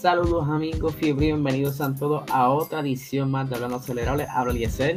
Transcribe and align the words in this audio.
Saludos 0.00 0.48
amigos 0.48 0.94
y 1.02 1.12
bienvenidos 1.12 1.82
a 1.82 1.94
todos 1.94 2.22
a 2.30 2.48
otra 2.48 2.80
edición 2.80 3.30
más 3.30 3.50
de 3.50 3.56
Hablando 3.56 3.76
Acelerable. 3.76 4.26
Hablo 4.30 4.52
Eliezer. 4.52 4.96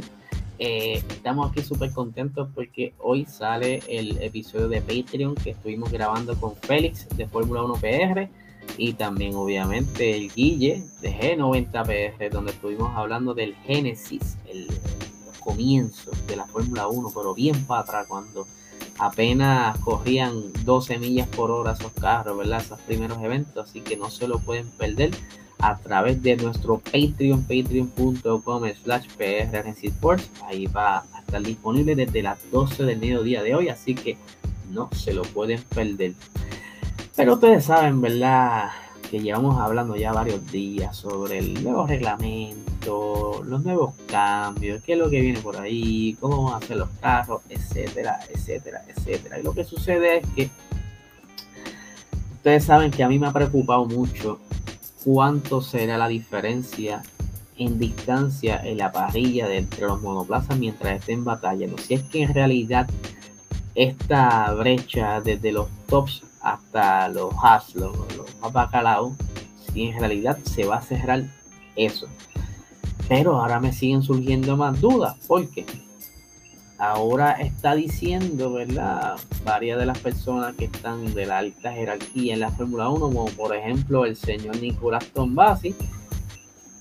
Eh, 0.60 1.04
estamos 1.10 1.52
aquí 1.52 1.62
súper 1.62 1.92
contentos 1.92 2.48
porque 2.56 2.94
hoy 3.00 3.26
sale 3.26 3.84
el 3.90 4.18
episodio 4.22 4.70
de 4.70 4.80
Patreon 4.80 5.36
que 5.36 5.50
estuvimos 5.50 5.92
grabando 5.92 6.40
con 6.40 6.56
Félix 6.56 7.10
de 7.18 7.28
Fórmula 7.28 7.64
1 7.64 7.74
PR 7.82 8.30
y 8.78 8.94
también 8.94 9.36
obviamente 9.36 10.16
el 10.16 10.32
Guille 10.32 10.82
de 11.02 11.14
G90 11.14 12.18
PR 12.18 12.30
donde 12.30 12.54
estuvimos 12.54 12.96
hablando 12.96 13.34
del 13.34 13.56
Génesis, 13.56 14.38
el, 14.50 14.70
comienzo 15.42 16.12
de 16.28 16.38
la 16.38 16.46
Fórmula 16.46 16.88
1, 16.88 17.12
pero 17.14 17.34
bien 17.34 17.66
para 17.66 17.82
atrás 17.82 18.06
cuando 18.08 18.48
apenas 18.98 19.78
corrían 19.80 20.52
12 20.64 21.00
millas 21.00 21.28
por 21.28 21.52
hora 21.52 21.74
esos 21.74 21.92
carros, 21.94 22.38
¿verdad? 22.38 22.62
Esos 22.62 22.80
primeros 22.82 23.22
eventos, 23.22 23.70
así 23.70 23.82
que 23.82 23.98
no 23.98 24.10
se 24.10 24.28
lo 24.28 24.40
pueden 24.40 24.68
perder 24.70 25.12
a 25.60 25.78
través 25.78 26.22
de 26.22 26.36
nuestro 26.36 26.80
Patreon, 26.80 27.44
patreon.com 27.44 28.64
slash. 28.84 29.08
Ahí 30.46 30.68
va 30.68 31.06
a 31.14 31.20
estar 31.20 31.42
disponible 31.42 31.96
desde 31.96 32.22
las 32.22 32.40
12 32.52 32.84
del 32.84 33.00
mediodía 33.00 33.42
de 33.44 33.56
hoy, 33.56 33.70
así 33.70 33.96
que 33.96 34.18
no 34.72 34.90
se 34.92 35.14
lo 35.14 35.22
pueden 35.22 35.62
perder. 35.74 36.14
Pero 37.16 37.36
ustedes 37.36 37.66
saben, 37.66 38.02
¿verdad? 38.02 38.72
Que 39.14 39.20
llevamos 39.20 39.60
hablando 39.60 39.96
ya 39.96 40.12
varios 40.12 40.52
días 40.52 40.98
sobre 40.98 41.38
el 41.38 41.64
nuevo 41.64 41.86
reglamento, 41.86 43.44
los 43.46 43.64
nuevos 43.64 43.94
cambios, 44.08 44.82
qué 44.82 44.94
es 44.94 44.98
lo 44.98 45.08
que 45.08 45.22
viene 45.22 45.40
por 45.40 45.56
ahí, 45.56 46.18
cómo 46.20 46.46
van 46.46 46.56
a 46.56 46.58
hacer 46.58 46.78
los 46.78 46.90
carros, 47.00 47.44
etcétera, 47.48 48.22
etcétera, 48.34 48.84
etcétera. 48.88 49.40
Y 49.40 49.44
lo 49.44 49.54
que 49.54 49.66
sucede 49.66 50.18
es 50.18 50.26
que 50.36 50.50
ustedes 52.38 52.66
saben 52.66 52.90
que 52.90 53.04
a 53.04 53.08
mí 53.08 53.20
me 53.20 53.28
ha 53.28 53.32
preocupado 53.32 53.86
mucho 53.86 54.40
cuánto 55.04 55.62
será 55.62 56.00
la 56.00 56.08
diferencia 56.08 57.04
en 57.56 57.78
distancia 57.78 58.60
en 58.64 58.80
la 58.80 58.92
parrilla 58.92 59.48
de 59.48 59.60
entre 59.60 59.86
los 59.86 60.02
monoplazas 60.02 60.58
mientras 60.58 61.00
estén 61.00 61.24
batallando. 61.24 61.78
Si 61.78 61.94
es 61.94 62.02
que 62.02 62.24
en 62.24 62.34
realidad 62.34 62.90
esta 63.76 64.52
brecha 64.54 65.22
desde 65.22 65.52
los 65.52 65.68
tops 65.86 66.24
hasta 66.42 67.10
los 67.10 67.32
has, 67.44 67.76
los, 67.76 67.96
más 68.44 68.54
bacalaos, 68.54 69.14
si 69.72 69.84
en 69.84 70.00
realidad 70.00 70.38
se 70.44 70.66
va 70.66 70.78
a 70.78 70.82
cerrar 70.82 71.24
eso. 71.76 72.08
Pero 73.08 73.40
ahora 73.40 73.60
me 73.60 73.74
siguen 73.74 74.04
surgiendo 74.04 74.58
más 74.58 74.80
dudas, 74.82 75.16
porque 75.28 75.66
ahora 76.78 77.34
está 77.34 77.76
diciendo, 77.76 78.52
¿verdad? 78.54 79.16
Varias 79.46 79.80
de 79.80 79.86
las 79.86 79.98
personas 80.00 80.56
que 80.56 80.66
están 80.66 81.14
de 81.14 81.26
la 81.26 81.40
alta 81.40 81.72
jerarquía 81.72 82.34
en 82.34 82.42
la 82.42 82.52
Fórmula 82.52 82.90
1, 82.90 83.00
como 83.00 83.26
por 83.28 83.56
ejemplo 83.56 84.06
el 84.06 84.16
señor 84.16 84.58
Nicolás 84.58 85.06
Tombasi, 85.08 85.76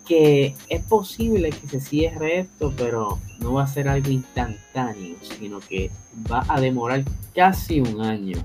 que 0.06 0.54
es 0.68 0.84
posible 0.84 1.50
que 1.50 1.68
se 1.68 1.80
cierre 1.80 2.40
esto, 2.40 2.72
pero 2.76 3.18
no 3.38 3.54
va 3.54 3.64
a 3.64 3.68
ser 3.68 3.88
algo 3.88 4.10
instantáneo, 4.10 5.16
sino 5.22 5.60
que 5.60 5.90
va 6.30 6.44
a 6.48 6.60
demorar 6.60 7.04
casi 7.34 7.80
un 7.80 8.00
año 8.00 8.44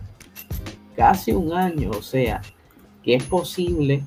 casi 0.97 1.31
un 1.31 1.53
año, 1.53 1.91
o 1.91 2.01
sea, 2.01 2.41
que 3.07 3.15
es 3.15 3.23
posible 3.23 4.03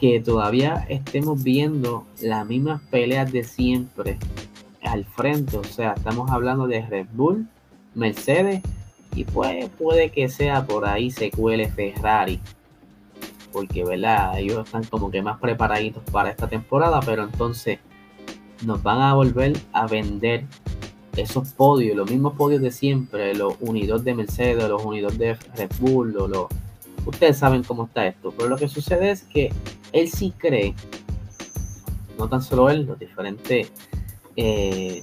que 0.00 0.18
todavía 0.18 0.84
estemos 0.88 1.44
viendo 1.44 2.04
las 2.20 2.44
mismas 2.44 2.82
peleas 2.90 3.30
de 3.30 3.44
siempre 3.44 4.18
al 4.82 5.04
frente, 5.04 5.56
o 5.56 5.62
sea, 5.62 5.92
estamos 5.92 6.28
hablando 6.32 6.66
de 6.66 6.84
Red 6.84 7.06
Bull, 7.12 7.46
Mercedes 7.94 8.62
y 9.14 9.22
pues 9.22 9.70
puede 9.78 10.10
que 10.10 10.28
sea 10.28 10.66
por 10.66 10.88
ahí 10.88 11.12
se 11.12 11.30
cuele 11.30 11.70
Ferrari, 11.70 12.40
porque 13.52 13.84
verdad, 13.84 14.40
ellos 14.40 14.66
están 14.66 14.82
como 14.82 15.12
que 15.12 15.22
más 15.22 15.38
preparaditos 15.38 16.02
para 16.10 16.30
esta 16.30 16.48
temporada, 16.48 16.98
pero 16.98 17.22
entonces 17.22 17.78
nos 18.66 18.82
van 18.82 19.02
a 19.02 19.14
volver 19.14 19.56
a 19.72 19.86
vender 19.86 20.46
esos 21.16 21.52
podios, 21.52 21.96
los 21.96 22.10
mismos 22.10 22.32
podios 22.32 22.60
de 22.60 22.72
siempre, 22.72 23.36
los 23.36 23.54
unidos 23.60 24.02
de 24.02 24.14
Mercedes, 24.14 24.68
los 24.68 24.84
unidos 24.84 25.16
de 25.16 25.34
Red 25.54 25.70
Bull, 25.78 26.12
los, 26.12 26.48
ustedes 27.06 27.38
saben 27.38 27.62
cómo 27.62 27.84
está 27.84 28.06
esto. 28.06 28.32
Pero 28.36 28.48
lo 28.48 28.56
que 28.56 28.68
sucede 28.68 29.10
es 29.10 29.22
que 29.22 29.52
él 29.92 30.08
sí 30.10 30.32
cree, 30.36 30.74
no 32.18 32.28
tan 32.28 32.42
solo 32.42 32.70
él, 32.70 32.86
los 32.86 32.98
diferentes, 32.98 33.72
eh, 34.36 35.02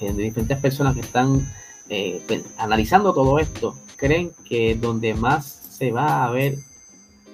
diferentes 0.00 0.58
personas 0.58 0.94
que 0.94 1.00
están 1.00 1.46
eh, 1.88 2.22
analizando 2.58 3.12
todo 3.14 3.38
esto, 3.38 3.74
creen 3.96 4.32
que 4.48 4.74
donde 4.74 5.14
más 5.14 5.46
se 5.46 5.90
va 5.90 6.24
a 6.24 6.30
ver 6.30 6.56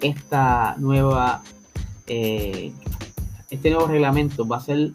esta 0.00 0.76
nueva, 0.78 1.42
eh, 2.06 2.72
este 3.50 3.70
nuevo 3.70 3.86
reglamento 3.86 4.46
va 4.46 4.58
a 4.58 4.60
ser 4.60 4.92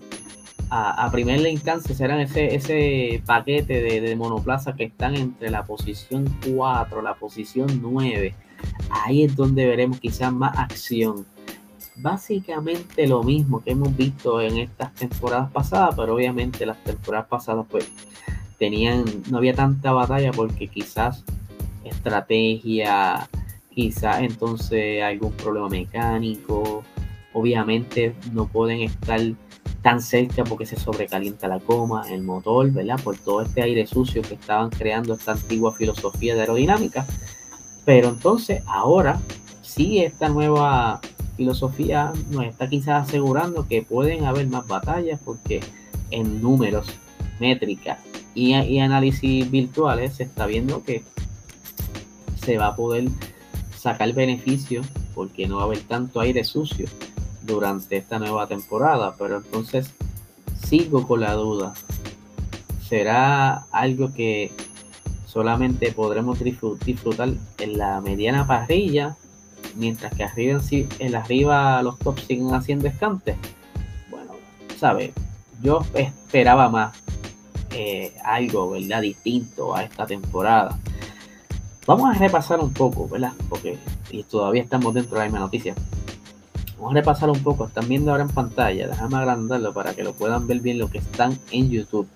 a, 0.76 1.10
primera 1.12 1.48
instancia 1.50 1.94
serán 1.94 2.20
ese, 2.20 2.56
ese 2.56 3.22
paquete 3.26 3.82
de, 3.82 4.02
de, 4.02 4.16
monoplaza 4.16 4.74
que 4.74 4.86
están 4.86 5.16
entre 5.16 5.52
la 5.52 5.66
posición 5.66 6.26
4, 6.56 7.02
la 7.02 7.14
posición 7.14 7.80
9. 7.82 8.34
Ahí 8.90 9.24
es 9.24 9.36
donde 9.36 9.66
veremos 9.66 10.00
quizás 10.00 10.32
más 10.32 10.58
acción. 10.58 11.26
Básicamente 11.96 13.08
lo 13.08 13.24
mismo 13.24 13.64
que 13.64 13.72
hemos 13.72 13.96
visto 13.96 14.42
en 14.42 14.58
estas 14.58 14.94
temporadas 14.96 15.52
pasadas, 15.52 15.96
pero 15.96 16.16
obviamente 16.16 16.66
las 16.66 16.84
temporadas 16.84 17.28
pasadas 17.28 17.66
pues 17.70 17.92
tenían, 18.58 19.06
no 19.30 19.38
había 19.38 19.54
tanta 19.54 19.92
batalla 19.92 20.32
porque 20.32 20.68
quizás 20.68 21.24
estrategia, 21.84 23.30
quizás 23.70 24.22
entonces 24.22 25.04
algún 25.04 25.34
problema 25.34 25.70
mecánico, 25.70 26.84
obviamente 27.34 28.16
no 28.32 28.48
pueden 28.48 28.82
estar 28.82 29.20
tan 29.82 30.02
cerca 30.02 30.44
porque 30.46 30.66
se 30.66 30.80
sobrecalienta 30.80 31.48
la 31.48 31.60
coma, 31.60 32.06
el 32.10 32.24
motor, 32.24 32.72
¿verdad? 32.72 33.00
Por 33.04 33.18
todo 33.18 33.42
este 33.42 33.62
aire 33.62 33.86
sucio 33.86 34.22
que 34.22 34.36
estaban 34.36 34.70
creando 34.70 35.14
esta 35.14 35.34
antigua 35.34 35.74
filosofía 35.74 36.36
de 36.36 36.42
aerodinámica. 36.42 37.06
Pero 37.86 38.10
entonces 38.10 38.64
ahora 38.66 39.20
sí 39.62 40.00
esta 40.00 40.30
nueva 40.30 41.02
filosofía 41.36 42.14
nos 42.30 42.46
está 42.46 42.70
quizás 42.70 43.08
asegurando 43.08 43.68
que 43.68 43.82
pueden 43.82 44.26
haber 44.26 44.48
más 44.48 44.68
batallas 44.68 45.20
porque 45.24 45.62
en 46.12 46.42
números, 46.42 46.88
métricas 47.40 48.00
y, 48.36 48.56
y 48.56 48.80
análisis 48.80 49.50
virtuales 49.50 50.16
se 50.16 50.24
está 50.24 50.46
viendo 50.46 50.84
que 50.84 51.04
se 52.36 52.58
va 52.58 52.68
a 52.68 52.76
poder 52.76 53.08
sacar 53.78 54.14
beneficio 54.14 54.82
porque 55.16 55.48
no 55.48 55.58
va 55.58 55.64
a 55.64 55.66
haber 55.66 55.82
tanto 55.82 56.20
aire 56.20 56.44
sucio 56.44 56.88
durante 57.42 57.98
esta 57.98 58.20
nueva 58.20 58.48
temporada, 58.48 59.16
pero 59.18 59.38
entonces 59.38 59.92
sigo 60.66 61.08
con 61.08 61.22
la 61.22 61.34
duda. 61.34 61.74
¿Será 62.88 63.66
algo 63.72 64.14
que 64.14 64.52
solamente 65.34 65.92
podremos 65.92 66.38
disfrutar 66.40 67.30
en 67.58 67.78
la 67.78 68.00
mediana 68.02 68.46
parrilla, 68.46 69.16
mientras 69.76 70.14
que 70.14 70.24
arriba, 70.24 70.62
en 71.00 71.16
arriba 71.16 71.82
los 71.82 71.98
tops 71.98 72.26
siguen 72.26 72.54
haciendo 72.54 72.88
escantes? 72.88 73.36
Bueno, 74.12 74.34
sabe, 74.78 75.12
yo 75.64 75.84
esperaba 75.96 76.70
más 76.70 76.96
eh, 77.72 78.14
algo, 78.24 78.70
¿verdad? 78.70 79.02
Distinto 79.02 79.76
a 79.76 79.84
esta 79.84 80.06
temporada. 80.06 80.78
Vamos 81.88 82.16
a 82.16 82.20
repasar 82.20 82.60
un 82.60 82.72
poco, 82.72 83.10
¿verdad? 83.10 83.34
Porque 83.50 83.80
y 84.12 84.22
todavía 84.24 84.62
estamos 84.62 84.94
dentro 84.94 85.16
de 85.16 85.20
la 85.20 85.26
misma 85.26 85.40
noticia. 85.40 85.74
Vamos 86.78 86.92
a 86.92 86.94
repasar 86.94 87.32
un 87.32 87.42
poco. 87.42 87.66
Están 87.66 87.90
viendo 87.90 88.12
ahora 88.12 88.24
en 88.24 88.30
pantalla. 88.30 88.88
Déjame 88.88 89.18
agrandarlo 89.18 89.74
para 89.74 89.96
que 89.96 90.04
lo 90.04 90.14
puedan 90.14 90.46
ver 90.46 90.60
bien 90.60 90.78
lo 90.78 90.90
que 90.92 91.00
están 91.00 91.38
en 91.50 91.72
YouTube. 91.72 92.08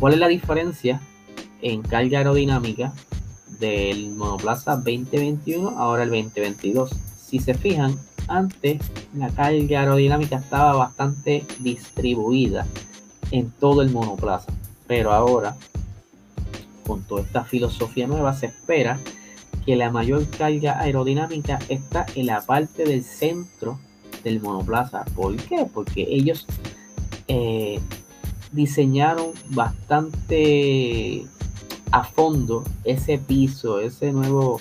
¿Cuál 0.00 0.14
es 0.14 0.18
la 0.18 0.28
diferencia 0.28 1.00
en 1.62 1.82
carga 1.82 2.18
aerodinámica 2.18 2.92
del 3.58 4.10
monoplaza 4.10 4.76
2021 4.76 5.70
ahora 5.78 6.04
el 6.04 6.10
2022? 6.10 6.90
Si 7.16 7.38
se 7.38 7.54
fijan, 7.54 7.98
antes 8.28 8.80
la 9.14 9.30
carga 9.30 9.80
aerodinámica 9.80 10.36
estaba 10.36 10.74
bastante 10.74 11.44
distribuida 11.58 12.66
en 13.30 13.50
todo 13.50 13.82
el 13.82 13.90
monoplaza. 13.90 14.52
Pero 14.86 15.12
ahora, 15.12 15.56
con 16.86 17.02
toda 17.02 17.22
esta 17.22 17.44
filosofía 17.44 18.06
nueva, 18.06 18.32
se 18.34 18.46
espera 18.46 18.98
que 19.66 19.76
la 19.76 19.90
mayor 19.90 20.26
carga 20.30 20.80
aerodinámica 20.80 21.58
está 21.68 22.06
en 22.14 22.26
la 22.26 22.40
parte 22.40 22.84
del 22.84 23.04
centro 23.04 23.78
del 24.24 24.40
monoplaza. 24.40 25.04
¿Por 25.14 25.36
qué? 25.36 25.66
Porque 25.72 26.06
ellos 26.08 26.46
eh, 27.28 27.78
diseñaron 28.52 29.32
bastante 29.50 31.26
a 31.90 32.04
fondo 32.04 32.64
ese 32.84 33.18
piso, 33.18 33.80
ese 33.80 34.12
nuevo 34.12 34.60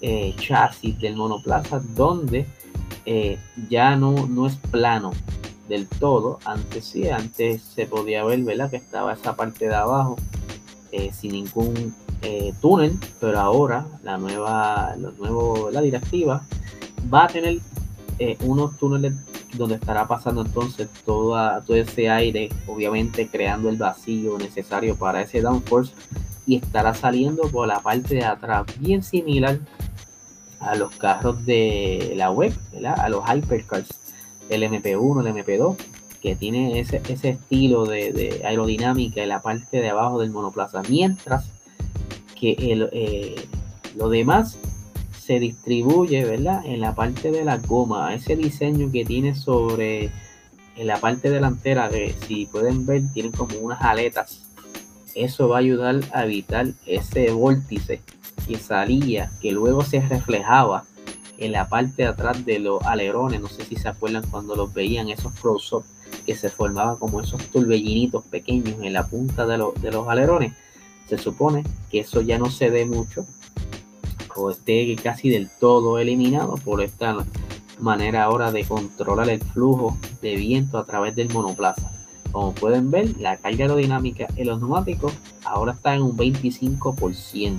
eh, 0.00 0.34
chasis 0.38 0.98
del 0.98 1.16
monoplaza, 1.16 1.80
donde 1.94 2.46
eh, 3.04 3.38
ya 3.68 3.96
no, 3.96 4.26
no 4.26 4.46
es 4.46 4.56
plano 4.56 5.12
del 5.68 5.86
todo. 5.86 6.38
Antes 6.44 6.84
sí, 6.84 7.08
antes 7.08 7.62
se 7.62 7.86
podía 7.86 8.24
ver, 8.24 8.42
¿verdad? 8.42 8.70
Que 8.70 8.76
estaba 8.76 9.12
esa 9.12 9.36
parte 9.36 9.68
de 9.68 9.74
abajo 9.74 10.16
sin 11.12 11.32
ningún 11.32 11.94
eh, 12.22 12.54
túnel, 12.60 12.98
pero 13.20 13.38
ahora 13.38 13.86
la 14.02 14.16
nueva, 14.18 14.96
los 14.98 15.18
nuevos, 15.18 15.72
la 15.72 15.80
directiva 15.80 16.42
va 17.12 17.24
a 17.24 17.28
tener 17.28 17.60
eh, 18.18 18.36
unos 18.40 18.76
túneles 18.78 19.14
donde 19.54 19.76
estará 19.76 20.08
pasando 20.08 20.40
entonces 20.40 20.88
toda, 21.04 21.60
todo 21.60 21.76
ese 21.76 22.08
aire, 22.08 22.48
obviamente 22.66 23.28
creando 23.28 23.68
el 23.68 23.76
vacío 23.76 24.38
necesario 24.38 24.96
para 24.96 25.22
ese 25.22 25.40
downforce 25.40 25.92
y 26.46 26.56
estará 26.56 26.94
saliendo 26.94 27.42
por 27.50 27.66
la 27.66 27.80
parte 27.80 28.14
de 28.14 28.24
atrás, 28.24 28.66
bien 28.78 29.02
similar 29.02 29.58
a 30.60 30.74
los 30.74 30.92
carros 30.92 31.44
de 31.44 32.14
la 32.16 32.30
web, 32.30 32.52
a 32.96 33.08
los 33.08 33.24
hypercars, 33.28 33.88
el 34.48 34.62
MP1, 34.62 35.26
el 35.26 35.34
MP2, 35.34 35.76
que 36.22 36.36
tiene 36.36 36.80
ese, 36.80 37.02
ese 37.08 37.30
estilo 37.30 37.84
de, 37.84 38.42
aerodinámica 38.44 39.22
en 39.22 39.28
la 39.28 39.42
parte 39.42 39.80
de 39.80 39.90
abajo 39.90 40.20
del 40.20 40.30
monoplaza, 40.30 40.82
mientras 40.88 41.46
que 42.38 42.52
el, 42.52 42.88
eh, 42.92 43.34
lo 43.96 44.08
demás 44.08 44.58
se 45.18 45.40
distribuye, 45.40 46.24
¿verdad? 46.24 46.64
En 46.64 46.80
la 46.80 46.94
parte 46.94 47.32
de 47.32 47.44
la 47.44 47.58
goma, 47.58 48.14
ese 48.14 48.36
diseño 48.36 48.90
que 48.92 49.04
tiene 49.04 49.34
sobre 49.34 50.10
en 50.76 50.86
la 50.86 50.98
parte 51.00 51.30
delantera, 51.30 51.88
que 51.88 52.14
si 52.26 52.46
pueden 52.46 52.86
ver, 52.86 53.02
tienen 53.12 53.32
como 53.32 53.58
unas 53.58 53.80
aletas. 53.80 54.45
Eso 55.16 55.48
va 55.48 55.56
a 55.56 55.60
ayudar 55.60 56.00
a 56.12 56.26
evitar 56.26 56.66
ese 56.84 57.30
vórtice 57.30 58.02
que 58.46 58.58
salía, 58.58 59.32
que 59.40 59.50
luego 59.50 59.82
se 59.82 60.00
reflejaba 60.00 60.84
en 61.38 61.52
la 61.52 61.70
parte 61.70 62.02
de 62.02 62.08
atrás 62.08 62.44
de 62.44 62.58
los 62.58 62.82
alerones. 62.82 63.40
No 63.40 63.48
sé 63.48 63.64
si 63.64 63.76
se 63.76 63.88
acuerdan 63.88 64.26
cuando 64.30 64.54
los 64.54 64.74
veían, 64.74 65.08
esos 65.08 65.32
close-up 65.40 65.84
que 66.26 66.36
se 66.36 66.50
formaban 66.50 66.96
como 66.96 67.22
esos 67.22 67.42
turbellinitos 67.46 68.24
pequeños 68.24 68.76
en 68.82 68.92
la 68.92 69.06
punta 69.06 69.46
de, 69.46 69.64
de 69.80 69.90
los 69.90 70.06
alerones. 70.06 70.52
Se 71.08 71.16
supone 71.16 71.64
que 71.90 72.00
eso 72.00 72.20
ya 72.20 72.38
no 72.38 72.50
se 72.50 72.68
ve 72.68 72.84
mucho 72.84 73.26
o 74.34 74.50
esté 74.50 74.94
casi 75.02 75.30
del 75.30 75.48
todo 75.48 75.98
eliminado 75.98 76.56
por 76.56 76.82
esta 76.82 77.24
manera 77.80 78.24
ahora 78.24 78.52
de 78.52 78.64
controlar 78.64 79.30
el 79.30 79.40
flujo 79.40 79.96
de 80.20 80.36
viento 80.36 80.76
a 80.76 80.84
través 80.84 81.16
del 81.16 81.32
monoplaza. 81.32 81.95
Como 82.32 82.52
pueden 82.54 82.90
ver, 82.90 83.16
la 83.18 83.36
carga 83.36 83.64
aerodinámica 83.64 84.26
en 84.36 84.46
los 84.46 84.58
neumáticos 84.58 85.12
ahora 85.44 85.72
está 85.72 85.94
en 85.94 86.02
un 86.02 86.16
25%. 86.16 87.58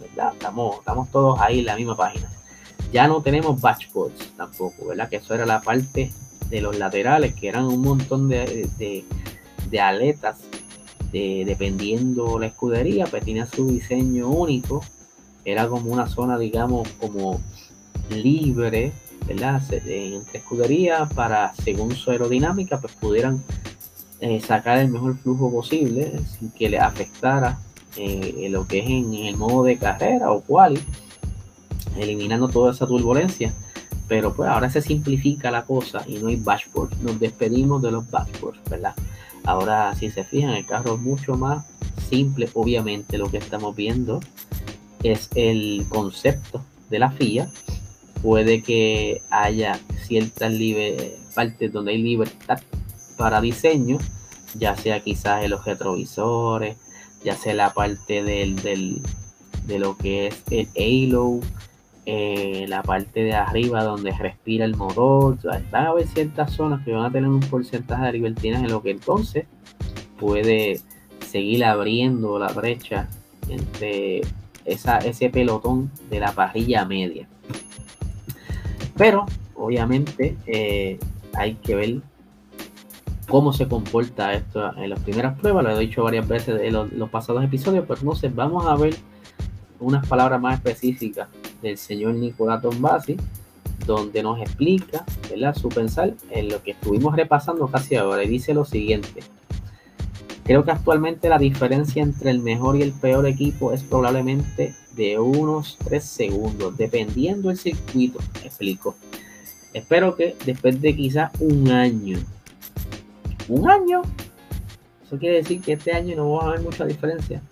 ¿verdad? 0.00 0.32
Estamos, 0.32 1.10
todos 1.10 1.40
ahí 1.40 1.60
en 1.60 1.66
la 1.66 1.76
misma 1.76 1.96
página. 1.96 2.30
Ya 2.92 3.06
no 3.06 3.22
tenemos 3.22 3.60
batchboards 3.60 4.32
tampoco, 4.36 4.86
¿verdad? 4.86 5.08
Que 5.08 5.16
eso 5.16 5.34
era 5.34 5.46
la 5.46 5.60
parte 5.60 6.12
de 6.48 6.60
los 6.60 6.76
laterales, 6.78 7.34
que 7.34 7.48
eran 7.48 7.64
un 7.66 7.82
montón 7.82 8.28
de, 8.28 8.68
de, 9.70 9.80
aletas, 9.80 10.38
de, 11.12 11.44
dependiendo 11.46 12.38
la 12.38 12.46
escudería, 12.46 13.06
pues 13.06 13.24
tenía 13.24 13.46
su 13.46 13.68
diseño 13.68 14.28
único 14.28 14.82
era 15.44 15.68
como 15.68 15.90
una 15.90 16.06
zona, 16.06 16.38
digamos, 16.38 16.88
como 17.00 17.40
libre, 18.10 18.92
¿verdad? 19.26 19.62
Entre 19.70 20.38
escuderías 20.38 21.12
para, 21.12 21.54
según 21.54 21.94
su 21.94 22.10
aerodinámica, 22.10 22.80
pues 22.80 22.92
pudieran 22.94 23.42
eh, 24.20 24.40
sacar 24.40 24.78
el 24.78 24.88
mejor 24.88 25.16
flujo 25.16 25.50
posible 25.50 26.12
sin 26.38 26.50
que 26.50 26.68
le 26.68 26.78
afectara 26.78 27.58
eh, 27.96 28.48
lo 28.50 28.66
que 28.66 28.80
es 28.80 28.86
en, 28.86 29.14
el 29.14 29.36
modo 29.36 29.64
de 29.64 29.78
carrera 29.78 30.30
o 30.30 30.42
cual, 30.42 30.78
eliminando 31.96 32.48
toda 32.48 32.72
esa 32.72 32.86
turbulencia. 32.86 33.54
Pero 34.08 34.34
pues 34.34 34.50
ahora 34.50 34.68
se 34.68 34.82
simplifica 34.82 35.50
la 35.50 35.64
cosa 35.64 36.04
y 36.06 36.18
no 36.18 36.28
hay 36.28 36.36
dashboard. 36.36 36.98
Nos 37.00 37.18
despedimos 37.18 37.80
de 37.80 37.92
los 37.92 38.10
dashboards, 38.10 38.60
¿verdad? 38.68 38.94
Ahora, 39.44 39.94
si 39.94 40.10
se 40.10 40.24
fijan, 40.24 40.50
el 40.50 40.66
carro 40.66 40.96
es 40.96 41.00
mucho 41.00 41.36
más 41.36 41.64
simple, 42.10 42.50
obviamente, 42.54 43.16
lo 43.16 43.30
que 43.30 43.38
estamos 43.38 43.74
viendo 43.74 44.20
es 45.02 45.30
el 45.34 45.86
concepto 45.88 46.62
de 46.90 46.98
la 46.98 47.10
FIA. 47.10 47.48
Puede 48.20 48.62
que 48.62 49.22
haya 49.30 49.80
ciertas 50.02 50.52
partes 51.34 51.72
donde 51.72 51.92
hay 51.92 52.02
libertad 52.02 52.60
para 53.20 53.42
diseño, 53.42 53.98
ya 54.58 54.74
sea 54.78 55.00
quizás 55.00 55.44
en 55.44 55.50
los 55.50 55.66
retrovisores, 55.66 56.78
ya 57.22 57.36
sea 57.36 57.52
la 57.52 57.74
parte 57.74 58.24
del, 58.24 58.56
de 59.66 59.78
lo 59.78 59.94
que 59.98 60.28
es 60.28 60.42
el 60.50 60.68
halo, 60.74 61.40
eh, 62.06 62.64
la 62.66 62.82
parte 62.82 63.22
de 63.22 63.34
arriba 63.34 63.84
donde 63.84 64.12
respira 64.12 64.64
el 64.64 64.74
motor. 64.74 65.36
Van 65.70 65.86
a 65.86 65.90
haber 65.90 66.08
ciertas 66.08 66.54
zonas 66.54 66.82
que 66.82 66.92
van 66.92 67.04
a 67.04 67.12
tener 67.12 67.28
un 67.28 67.40
porcentaje 67.40 68.06
de 68.06 68.12
libertines 68.14 68.60
en 68.60 68.70
lo 68.70 68.82
que 68.82 68.92
entonces 68.92 69.44
puede 70.18 70.80
seguir 71.30 71.62
abriendo 71.66 72.38
la 72.38 72.48
brecha 72.48 73.06
entre 73.50 74.22
ese 74.64 75.28
pelotón 75.28 75.90
de 76.08 76.20
la 76.20 76.32
parrilla 76.32 76.86
media. 76.86 77.28
Pero 78.96 79.26
obviamente 79.54 80.38
eh, 80.46 80.98
hay 81.34 81.56
que 81.56 81.74
ver 81.74 82.00
cómo 83.30 83.52
se 83.52 83.68
comporta 83.68 84.34
esto 84.34 84.76
en 84.76 84.90
las 84.90 85.00
primeras 85.00 85.38
pruebas. 85.38 85.64
Lo 85.64 85.70
he 85.70 85.78
dicho 85.78 86.02
varias 86.02 86.26
veces 86.26 86.60
en 86.60 86.72
los, 86.74 87.10
pasados 87.10 87.44
episodios, 87.44 87.84
pero 87.86 88.00
entonces 88.00 88.34
vamos 88.34 88.66
a 88.66 88.74
ver 88.74 88.94
unas 89.78 90.06
palabras 90.06 90.40
más 90.40 90.56
específicas 90.56 91.28
del 91.62 91.78
señor 91.78 92.14
Nicolás 92.14 92.60
Tombasi, 92.60 93.16
donde 93.86 94.22
nos 94.22 94.40
explica 94.40 95.04
su 95.54 95.68
pensar 95.68 96.12
en 96.30 96.48
lo 96.48 96.60
que 96.62 96.72
estuvimos 96.72 97.14
repasando 97.14 97.68
casi 97.68 97.94
ahora. 97.94 98.24
Y 98.24 98.28
dice 98.28 98.52
lo 98.52 98.64
siguiente. 98.64 99.22
Creo 100.44 100.64
que 100.64 100.72
actualmente 100.72 101.28
la 101.28 101.38
diferencia 101.38 102.02
entre 102.02 102.32
el 102.32 102.40
mejor 102.40 102.76
y 102.76 102.82
el 102.82 102.92
peor 102.92 103.26
equipo 103.26 103.72
es 103.72 103.84
probablemente 103.84 104.74
de 104.96 105.20
unos 105.20 105.78
3 105.84 106.02
segundos, 106.02 106.76
dependiendo 106.76 107.48
del 107.48 107.58
circuito, 107.58 108.18
explico. 108.44 108.96
Espero 109.72 110.16
que 110.16 110.34
después 110.44 110.80
de 110.80 110.96
quizás 110.96 111.30
un 111.38 111.70
año, 111.70 112.18
un 113.50 113.70
año, 113.70 114.02
eso 115.04 115.18
quiere 115.18 115.36
decir 115.36 115.60
que 115.60 115.72
este 115.72 115.92
año 115.92 116.16
no 116.16 116.32
va 116.32 116.44
a 116.44 116.48
haber 116.48 116.60
mucha 116.60 116.84
diferencia. 116.84 117.42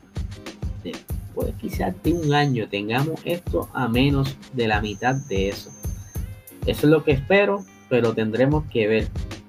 Puede 1.35 1.53
quizás 1.53 1.95
de 2.03 2.13
un 2.13 2.35
año 2.35 2.69
tengamos 2.69 3.21
esto 3.25 3.69
a 3.73 3.87
menos 3.87 4.37
de 4.53 4.67
la 4.67 4.81
mitad 4.81 5.15
de 5.15 5.51
eso. 5.51 5.71
Eso 6.67 6.87
es 6.87 6.91
lo 6.91 7.05
que 7.05 7.13
espero, 7.13 7.65
pero 7.89 8.13
tendremos 8.13 8.65
que 8.71 8.89
ver 8.89 9.09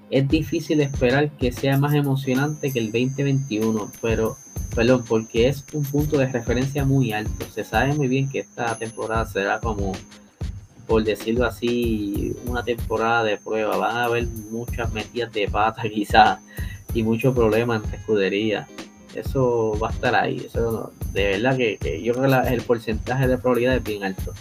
es 0.10 0.28
difícil 0.28 0.82
esperar 0.82 1.30
que 1.32 1.52
sea 1.52 1.78
más 1.78 1.94
emocionante 1.94 2.72
que 2.72 2.80
el 2.80 2.92
2021, 2.92 3.92
pero 4.02 4.38
perdón, 4.76 5.04
porque 5.08 5.48
es 5.48 5.66
un 5.74 5.84
punto 5.84 6.18
de 6.18 6.28
referencia 6.28 6.86
muy 6.86 7.12
alto. 7.12 7.46
Se 7.54 7.64
sabe 7.64 7.94
muy 7.94 8.08
bien 8.08 8.30
que 8.30 8.40
esta 8.40 8.76
temporada 8.78 9.26
será 9.26 9.60
como, 9.60 9.94
por 10.90 11.04
decirlo 11.04 11.46
así, 11.46 12.36
una 12.48 12.64
temporada 12.64 13.24
de 13.24 13.38
prueba. 13.38 13.78
Van 13.78 13.96
a 13.96 14.04
haber 14.06 14.26
muchas 14.26 14.92
metidas 14.92 15.32
de 15.32 15.48
pata 15.48 15.84
quizás 15.94 16.40
y 16.96 17.04
muchos 17.04 17.36
problemas 17.36 17.84
entre 17.84 17.98
escuderías. 17.98 18.68
Eso 19.14 19.78
va 19.82 19.90
a 19.90 19.92
estar 19.92 20.16
ahí. 20.16 20.44
Eso 20.46 20.92
de 21.14 21.26
verdad 21.26 21.56
que, 21.56 22.02
yo 22.04 22.14
creo 22.14 22.44
que 22.44 22.54
el 22.54 22.62
porcentaje 22.64 23.28
de 23.28 23.38
probabilidad 23.38 23.76
es 23.76 23.84
bien 23.84 24.04
alto. 24.04 24.34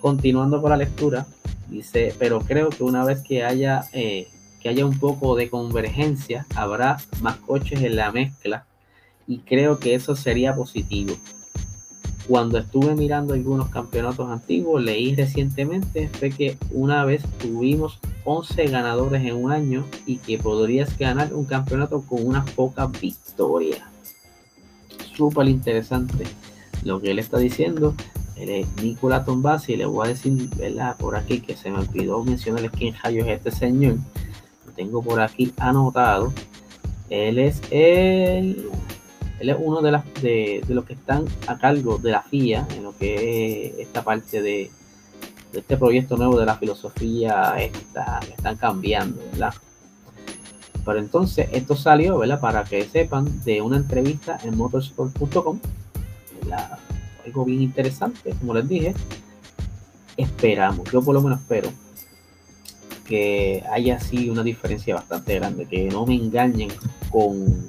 Continuando 0.00 0.60
con 0.60 0.70
la 0.70 0.76
lectura, 0.76 1.26
dice, 1.68 2.14
pero 2.18 2.40
creo 2.40 2.68
que 2.68 2.84
una 2.84 3.04
vez 3.04 3.22
que 3.22 3.42
haya 3.42 3.84
eh, 3.92 4.28
que 4.60 4.68
haya 4.68 4.84
un 4.84 4.98
poco 4.98 5.34
de 5.34 5.48
convergencia, 5.48 6.46
habrá 6.54 6.98
más 7.20 7.36
coches 7.36 7.82
en 7.82 7.96
la 7.96 8.12
mezcla 8.12 8.66
y 9.26 9.38
creo 9.38 9.78
que 9.78 9.94
eso 9.94 10.14
sería 10.14 10.54
positivo. 10.54 11.16
Cuando 12.28 12.58
estuve 12.58 12.94
mirando 12.94 13.34
algunos 13.34 13.70
campeonatos 13.70 14.28
antiguos, 14.30 14.82
leí 14.82 15.14
recientemente 15.14 16.08
fue 16.08 16.30
que 16.30 16.58
una 16.70 17.04
vez 17.04 17.22
tuvimos 17.38 17.98
11 18.24 18.66
ganadores 18.66 19.24
en 19.24 19.34
un 19.34 19.50
año 19.50 19.86
y 20.06 20.18
que 20.18 20.38
podrías 20.38 20.96
ganar 20.98 21.32
un 21.32 21.46
campeonato 21.46 22.02
con 22.02 22.26
unas 22.26 22.48
pocas 22.50 22.92
victorias. 23.00 23.82
Súper 25.16 25.48
interesante 25.48 26.24
lo 26.84 27.00
que 27.00 27.12
él 27.12 27.18
está 27.18 27.38
diciendo. 27.38 27.94
Él 28.36 28.50
es 28.50 28.66
Nicolás 28.82 29.24
Tombasi 29.24 29.76
le 29.76 29.86
voy 29.86 30.06
a 30.06 30.10
decir 30.10 30.50
por 30.98 31.16
aquí 31.16 31.40
que 31.40 31.56
se 31.56 31.70
me 31.70 31.78
olvidó 31.78 32.22
mencionarles 32.22 32.70
quién 32.70 32.94
rayos 33.02 33.26
es 33.26 33.38
este 33.38 33.50
señor 33.50 33.96
tengo 34.78 35.02
por 35.02 35.20
aquí 35.20 35.52
anotado. 35.58 36.32
Él 37.10 37.38
es 37.38 37.60
el, 37.70 38.70
él 39.40 39.50
es 39.50 39.56
uno 39.58 39.80
de, 39.82 39.92
las, 39.92 40.04
de, 40.22 40.62
los 40.68 40.84
que 40.84 40.94
están 40.94 41.26
a 41.46 41.58
cargo 41.58 41.98
de 41.98 42.10
la 42.10 42.22
FIA 42.22 42.66
en 42.74 42.82
lo 42.82 42.96
que 42.96 43.66
es 43.66 43.78
esta 43.78 44.02
parte 44.02 44.42
de, 44.42 44.70
este 45.52 45.76
proyecto 45.76 46.16
nuevo 46.16 46.38
de 46.38 46.44
la 46.44 46.56
filosofía 46.56 47.54
esta, 47.58 48.20
que 48.20 48.32
están 48.32 48.56
cambiando, 48.56 49.20
¿verdad? 49.32 49.54
Pero 50.84 50.98
entonces 50.98 51.48
esto 51.52 51.76
salió, 51.76 52.18
¿verdad? 52.18 52.40
Para 52.40 52.64
que 52.64 52.84
sepan 52.84 53.44
de 53.44 53.62
una 53.62 53.76
entrevista 53.76 54.38
en 54.42 54.56
motorsport.com, 54.56 55.58
algo 57.24 57.44
bien 57.44 57.62
interesante, 57.62 58.34
como 58.38 58.54
les 58.54 58.68
dije. 58.68 58.94
Esperamos, 60.16 60.90
yo 60.90 61.02
por 61.02 61.14
lo 61.14 61.22
menos 61.22 61.40
espero 61.40 61.70
que 63.06 63.64
haya 63.70 63.96
así 63.96 64.28
una 64.28 64.42
diferencia 64.42 64.94
bastante 64.94 65.34
grande, 65.36 65.66
que 65.66 65.88
no 65.88 66.04
me 66.04 66.14
engañen 66.14 66.70
con 67.10 67.67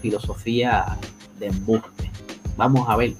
filosofía 0.00 0.96
de 1.38 1.46
embuste. 1.46 2.10
Vamos 2.56 2.88
a 2.88 2.96
ver 2.96 3.14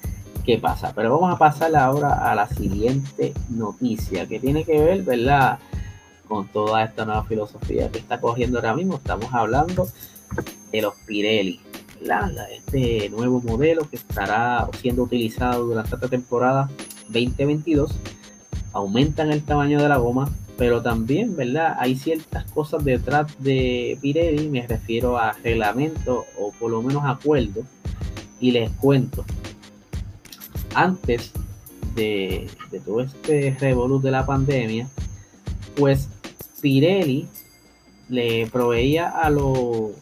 qué 0.44 0.58
pasa. 0.58 0.92
Pero 0.94 1.18
vamos 1.18 1.34
a 1.34 1.38
pasar 1.38 1.76
ahora 1.76 2.30
a 2.30 2.34
la 2.34 2.48
siguiente 2.48 3.34
noticia 3.50 4.26
que 4.26 4.40
tiene 4.40 4.64
que 4.64 4.80
ver, 4.80 5.02
¿verdad? 5.02 5.58
Con 6.26 6.48
toda 6.48 6.84
esta 6.84 7.04
nueva 7.04 7.24
filosofía 7.24 7.90
que 7.90 7.98
está 7.98 8.20
cogiendo 8.20 8.58
ahora 8.58 8.74
mismo. 8.74 8.96
Estamos 8.96 9.28
hablando 9.32 9.88
de 10.72 10.82
los 10.82 10.94
Pirelli, 11.06 11.60
¿verdad? 12.00 12.50
Este 12.50 13.10
nuevo 13.10 13.42
modelo 13.42 13.88
que 13.90 13.96
estará 13.96 14.68
siendo 14.80 15.02
utilizado 15.02 15.66
durante 15.66 15.94
esta 15.94 16.08
temporada 16.08 16.70
2022. 17.08 17.94
Aumentan 18.72 19.30
el 19.30 19.42
tamaño 19.42 19.82
de 19.82 19.88
la 19.88 19.98
goma, 19.98 20.30
pero 20.58 20.82
también, 20.82 21.36
¿verdad? 21.36 21.76
Hay 21.78 21.94
ciertas 21.96 22.44
cosas 22.50 22.84
detrás 22.84 23.32
de 23.38 23.96
Pirelli, 24.02 24.48
me 24.48 24.66
refiero 24.66 25.16
a 25.16 25.32
reglamento 25.32 26.26
o 26.36 26.50
por 26.50 26.72
lo 26.72 26.82
menos 26.82 27.04
acuerdo. 27.06 27.62
Y 28.40 28.50
les 28.50 28.68
cuento, 28.72 29.24
antes 30.74 31.32
de, 31.94 32.50
todo 32.84 33.02
este 33.02 33.56
revolut 33.60 34.02
de 34.02 34.10
la 34.10 34.26
pandemia, 34.26 34.88
pues 35.76 36.08
Pirelli 36.60 37.28
le 38.08 38.48
proveía 38.48 39.10
a, 39.10 39.30
los 39.30 39.92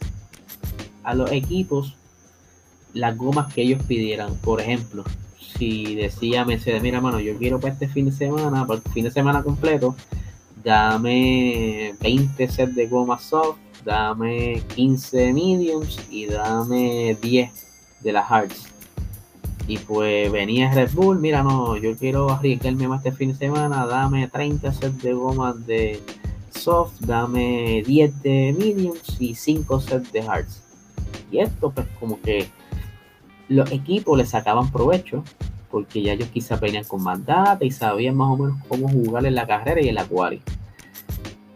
a 1.03 1.15
los 1.15 1.31
equipos 1.33 1.97
las 2.95 3.15
gomas 3.15 3.53
que 3.53 3.61
ellos 3.61 3.83
pidieran. 3.83 4.37
Por 4.37 4.63
ejemplo, 4.63 5.05
si 5.39 5.97
decía 5.97 6.47
Mercedes, 6.47 6.83
mira 6.83 7.03
mano, 7.03 7.21
yo 7.21 7.37
quiero 7.37 7.61
para 7.61 7.75
este 7.75 7.89
fin 7.89 8.07
de 8.07 8.13
semana, 8.13 8.67
para 8.67 8.81
el 8.81 8.93
fin 8.93 9.05
de 9.05 9.11
semana 9.11 9.43
completo, 9.43 9.95
dame 10.67 11.95
20 12.01 12.49
sets 12.49 12.75
de 12.75 12.89
gomas 12.89 13.23
soft, 13.23 13.57
dame 13.85 14.61
15 14.75 15.33
mediums 15.33 15.97
y 16.11 16.27
dame 16.27 17.17
10 17.23 18.01
de 18.03 18.13
las 18.13 18.29
hards. 18.29 18.67
Y 19.69 19.79
pues 19.79 20.31
venía 20.33 20.75
Red 20.75 20.91
Bull, 20.93 21.21
mira, 21.21 21.45
no, 21.45 21.77
yo 21.77 21.97
quiero 21.97 22.31
arriesgarme 22.31 22.89
más 22.89 23.07
este 23.07 23.17
fin 23.17 23.29
de 23.31 23.37
semana, 23.37 23.87
dame 23.87 24.27
30 24.27 24.73
sets 24.73 25.03
de 25.03 25.13
gomas 25.13 25.65
de 25.69 26.03
soft, 26.51 26.99
dame 26.99 27.85
10 27.87 28.23
de 28.23 28.57
mediums 28.59 29.21
y 29.21 29.37
5 29.37 29.81
sets 29.81 30.11
de 30.11 30.23
hards. 30.23 30.65
Y 31.31 31.39
esto 31.39 31.71
pues 31.71 31.87
como 32.01 32.21
que 32.21 32.49
los 33.49 33.71
equipos 33.71 34.19
le 34.19 34.27
sacaban 34.27 34.73
provecho 34.73 35.23
porque 35.71 36.03
ya 36.03 36.15
ellos 36.15 36.29
quizá 36.31 36.57
venían 36.57 36.85
con 36.85 37.05
más 37.05 37.25
data 37.25 37.65
y 37.65 37.71
sabían 37.71 38.17
más 38.17 38.31
o 38.31 38.37
menos 38.37 38.57
cómo 38.67 38.89
jugar 38.89 39.27
en 39.27 39.37
la 39.37 39.47
carrera 39.47 39.81
y 39.81 39.89
en 39.89 39.95
la 39.95 40.05
quali. 40.05 40.43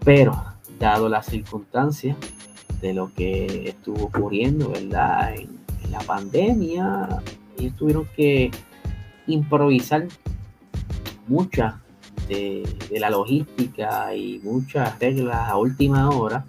Pero, 0.04 0.44
dado 0.78 1.08
las 1.08 1.26
circunstancias 1.26 2.16
de 2.80 2.94
lo 2.94 3.12
que 3.14 3.68
estuvo 3.68 4.04
ocurriendo, 4.04 4.70
¿verdad? 4.70 5.34
En, 5.34 5.60
la 5.90 5.98
pandemia, 6.00 7.20
ellos 7.58 7.74
tuvieron 7.74 8.06
que 8.14 8.52
improvisar 9.26 10.06
muchas 11.26 11.74
de, 12.28 12.64
la 12.92 13.10
logística 13.10 14.14
y 14.14 14.38
muchas 14.44 14.96
reglas 15.00 15.48
a 15.48 15.56
última 15.56 16.08
hora. 16.10 16.44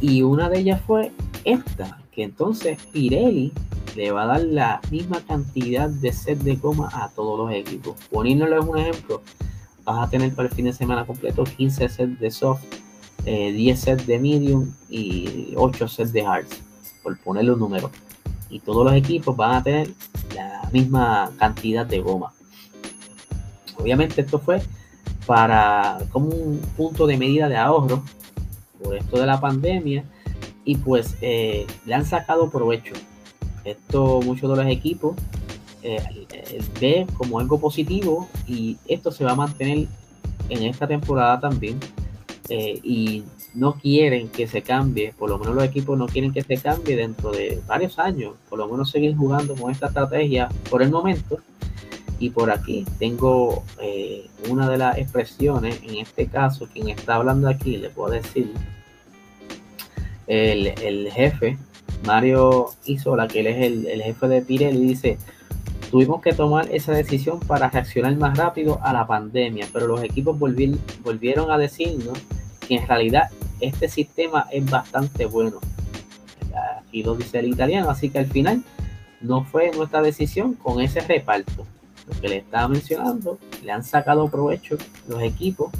Y 0.00 0.20
una 0.20 0.50
de 0.50 0.58
ellas 0.58 0.80
fue 0.86 1.10
esta, 1.44 2.02
que 2.12 2.24
entonces 2.24 2.78
Pirelli 2.92 3.52
le 3.96 4.12
va 4.12 4.24
a 4.24 4.26
dar 4.26 4.42
la 4.42 4.80
misma 4.90 5.20
cantidad 5.22 5.88
de 5.88 6.12
set 6.12 6.38
de 6.40 6.56
goma 6.56 6.90
a 6.92 7.08
todos 7.10 7.38
los 7.38 7.52
equipos. 7.52 7.96
Poniéndoles 8.10 8.62
un 8.62 8.78
ejemplo, 8.78 9.22
vas 9.90 10.06
a 10.06 10.10
tener 10.10 10.34
para 10.34 10.48
el 10.48 10.54
fin 10.54 10.64
de 10.66 10.72
semana 10.72 11.04
completo 11.06 11.44
15 11.44 11.88
sets 11.88 12.20
de 12.20 12.30
soft, 12.30 12.62
10 13.24 13.26
eh, 13.26 13.76
sets 13.76 14.06
de 14.06 14.18
medium 14.18 14.72
y 14.88 15.52
8 15.56 15.88
sets 15.88 16.12
de 16.12 16.24
hards, 16.24 16.60
por 17.02 17.18
ponerle 17.18 17.52
un 17.52 17.58
número. 17.58 17.90
Y 18.48 18.60
todos 18.60 18.84
los 18.84 18.94
equipos 18.94 19.36
van 19.36 19.54
a 19.54 19.62
tener 19.62 19.90
la 20.34 20.68
misma 20.72 21.30
cantidad 21.38 21.86
de 21.86 22.00
goma. 22.00 22.32
Obviamente 23.76 24.20
esto 24.20 24.38
fue 24.38 24.62
para 25.26 25.98
como 26.10 26.28
un 26.28 26.58
punto 26.76 27.06
de 27.06 27.16
medida 27.16 27.48
de 27.48 27.56
ahorro 27.56 28.02
por 28.82 28.96
esto 28.96 29.18
de 29.18 29.26
la 29.26 29.40
pandemia 29.40 30.04
y 30.64 30.76
pues 30.76 31.16
eh, 31.20 31.66
le 31.86 31.94
han 31.94 32.04
sacado 32.04 32.50
provecho 32.50 32.94
esto 33.64 34.20
muchos 34.22 34.50
de 34.50 34.64
los 34.64 34.72
equipos 34.72 35.14
eh, 35.82 36.26
eh, 36.32 36.60
ve 36.80 37.06
como 37.16 37.38
algo 37.38 37.58
positivo 37.58 38.28
y 38.46 38.76
esto 38.86 39.10
se 39.10 39.24
va 39.24 39.32
a 39.32 39.34
mantener 39.34 39.86
en 40.48 40.62
esta 40.64 40.86
temporada 40.86 41.40
también. 41.40 41.78
Eh, 42.48 42.80
y 42.82 43.24
no 43.54 43.74
quieren 43.74 44.28
que 44.28 44.48
se 44.48 44.62
cambie, 44.62 45.14
por 45.16 45.30
lo 45.30 45.38
menos 45.38 45.54
los 45.54 45.64
equipos 45.64 45.96
no 45.96 46.06
quieren 46.06 46.32
que 46.32 46.42
se 46.42 46.56
cambie 46.56 46.96
dentro 46.96 47.30
de 47.30 47.62
varios 47.66 47.98
años, 47.98 48.34
por 48.48 48.58
lo 48.58 48.66
menos 48.66 48.90
seguir 48.90 49.16
jugando 49.16 49.54
con 49.54 49.70
esta 49.70 49.86
estrategia 49.86 50.48
por 50.68 50.82
el 50.82 50.90
momento. 50.90 51.38
Y 52.18 52.30
por 52.30 52.50
aquí 52.50 52.84
tengo 52.98 53.64
una 54.50 54.68
de 54.68 54.76
las 54.76 54.98
expresiones, 54.98 55.80
en 55.82 55.96
este 55.96 56.26
caso, 56.26 56.68
quien 56.70 56.90
está 56.90 57.14
hablando 57.14 57.48
aquí, 57.48 57.78
le 57.78 57.88
puedo 57.88 58.12
decir, 58.12 58.52
el, 60.26 60.66
el 60.66 61.10
jefe 61.10 61.56
Mario 62.04 62.70
Isola, 62.84 63.28
que 63.28 63.40
él 63.40 63.46
es 63.48 63.56
el, 63.58 64.02
jefe 64.02 64.28
de 64.28 64.42
Pirelli, 64.42 64.86
dice, 64.86 65.18
tuvimos 65.90 66.22
que 66.22 66.32
tomar 66.32 66.68
esa 66.72 66.92
decisión 66.92 67.40
para 67.40 67.68
reaccionar 67.68 68.16
más 68.16 68.38
rápido 68.38 68.78
a 68.82 68.92
la 68.92 69.06
pandemia, 69.06 69.66
pero 69.72 69.86
los 69.86 70.02
equipos 70.02 70.38
volvieron 70.38 71.50
a 71.50 71.58
decirnos 71.58 72.18
que 72.66 72.76
en 72.76 72.86
realidad 72.86 73.30
este 73.60 73.88
sistema 73.88 74.46
es 74.52 74.68
bastante 74.70 75.26
bueno. 75.26 75.58
Aquí 76.78 77.02
lo 77.02 77.16
dice 77.16 77.40
el 77.40 77.48
italiano, 77.48 77.90
así 77.90 78.10
que 78.10 78.20
al 78.20 78.26
final 78.26 78.62
no 79.20 79.44
fue 79.44 79.70
nuestra 79.72 80.00
decisión 80.02 80.54
con 80.54 80.80
ese 80.80 81.00
reparto. 81.00 81.66
Lo 82.08 82.20
que 82.20 82.28
le 82.28 82.36
estaba 82.38 82.68
mencionando, 82.68 83.38
le 83.62 83.72
han 83.72 83.84
sacado 83.84 84.28
provecho 84.28 84.78
los 85.08 85.22
equipos 85.22 85.70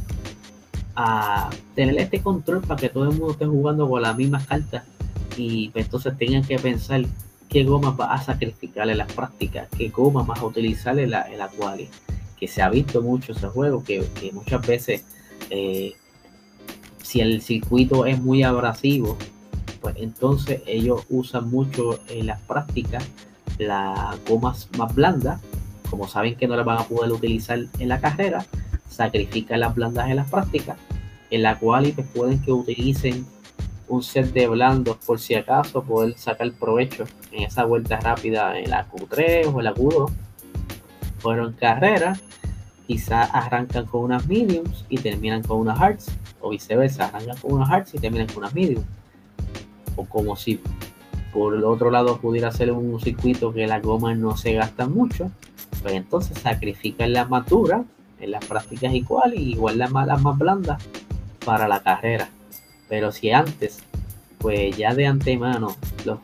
a 0.95 1.51
tener 1.75 1.97
este 1.99 2.21
control 2.21 2.61
para 2.61 2.81
que 2.81 2.89
todo 2.89 3.05
el 3.05 3.11
mundo 3.11 3.33
esté 3.33 3.47
jugando 3.47 3.89
con 3.89 4.03
las 4.03 4.17
mismas 4.17 4.47
cartas 4.47 4.85
y 5.37 5.71
entonces 5.75 6.17
tengan 6.19 6.43
que 6.43 6.59
pensar 6.59 7.03
qué 7.51 7.65
goma 7.65 7.91
va 7.91 8.15
a 8.15 8.23
sacrificar 8.23 8.89
en 8.89 8.99
las 8.99 9.13
prácticas, 9.13 9.69
qué 9.77 9.89
goma 9.89 10.23
vas 10.23 10.39
a 10.39 10.47
utilizar 10.47 10.99
en 10.99 11.11
la, 11.11 11.23
en 11.31 11.39
la. 11.39 11.51
Que 12.39 12.49
se 12.49 12.63
ha 12.63 12.71
visto 12.71 13.03
mucho 13.03 13.33
ese 13.33 13.49
juego, 13.49 13.85
que, 13.85 14.07
muchas 14.33 14.67
veces 14.67 15.05
eh, 15.51 15.95
si 17.03 17.21
el 17.21 17.43
circuito 17.43 18.07
es 18.07 18.19
muy 18.21 18.45
abrasivo, 18.45 19.19
pues 19.83 19.97
entonces 19.99 20.63
ellos 20.67 21.05
usan 21.11 21.51
mucho 21.51 21.99
en 22.09 22.27
las 22.27 22.41
prácticas 22.41 23.07
las 23.59 24.25
gomas 24.27 24.69
más 24.79 24.95
blandas, 24.95 25.41
como 25.91 26.09
saben 26.09 26.37
que 26.37 26.49
no 26.49 26.57
las 26.57 26.65
van 26.65 26.79
a 26.79 26.85
poder 26.85 27.13
utilizar 27.13 27.59
en 27.79 27.89
la 27.89 28.01
carrera, 28.01 28.47
sacrifican 28.89 29.61
las 29.61 29.75
blandas 29.75 30.09
en 30.09 30.17
las 30.17 30.31
prácticas, 30.31 30.79
en 31.31 31.43
la 31.43 31.59
cual 31.59 31.93
pues 31.95 32.07
pueden 32.15 32.41
que 32.43 32.53
utilicen 32.53 33.27
un 33.91 34.05
set 34.05 34.33
de 34.33 34.47
blandos 34.47 34.97
por 35.05 35.19
si 35.19 35.35
acaso 35.35 35.83
poder 35.83 36.17
sacar 36.17 36.51
provecho 36.53 37.05
en 37.33 37.43
esa 37.43 37.65
vuelta 37.65 37.99
rápida 37.99 38.57
en 38.59 38.71
la 38.71 38.89
Q3 38.89 39.53
o 39.53 39.59
en 39.59 39.65
la 39.65 39.75
Q2 39.75 40.11
fueron 41.19 41.53
carreras 41.55 42.21
quizás 42.87 43.29
arrancan 43.33 43.87
con 43.87 44.05
unas 44.05 44.27
mediums 44.27 44.85
y 44.89 44.99
terminan 44.99 45.43
con 45.43 45.59
unas 45.59 45.79
hearts 45.79 46.13
o 46.41 46.51
viceversa 46.51 47.07
arrancan 47.07 47.37
con 47.39 47.53
unas 47.53 47.69
hearts 47.69 47.95
y 47.95 47.99
terminan 47.99 48.29
con 48.29 48.39
unas 48.39 48.55
mediums. 48.55 48.87
O 49.97 50.05
como 50.05 50.37
si 50.37 50.61
por 51.33 51.55
el 51.55 51.65
otro 51.65 51.91
lado 51.91 52.19
pudiera 52.19 52.51
ser 52.53 52.73
un 52.73 53.01
circuito 53.01 53.53
que 53.53 53.67
las 53.67 53.83
gomas 53.83 54.17
no 54.17 54.37
se 54.37 54.55
gastan 54.55 54.93
mucho 54.93 55.31
pues 55.83 55.95
entonces 55.95 56.39
sacrifican 56.39 57.13
la 57.13 57.25
matura 57.25 57.85
en 58.21 58.31
las 58.31 58.45
prácticas 58.45 58.93
igual 58.93 59.35
y 59.35 59.53
igual 59.53 59.79
las 59.79 59.91
más, 59.91 60.21
más 60.21 60.39
blandas 60.39 60.83
para 61.45 61.67
la 61.69 61.81
carrera 61.81 62.29
pero 62.91 63.13
si 63.13 63.31
antes, 63.31 63.79
pues 64.39 64.77
ya 64.77 64.95
de 64.95 65.07
antemano, 65.07 65.77
los, 66.05 66.19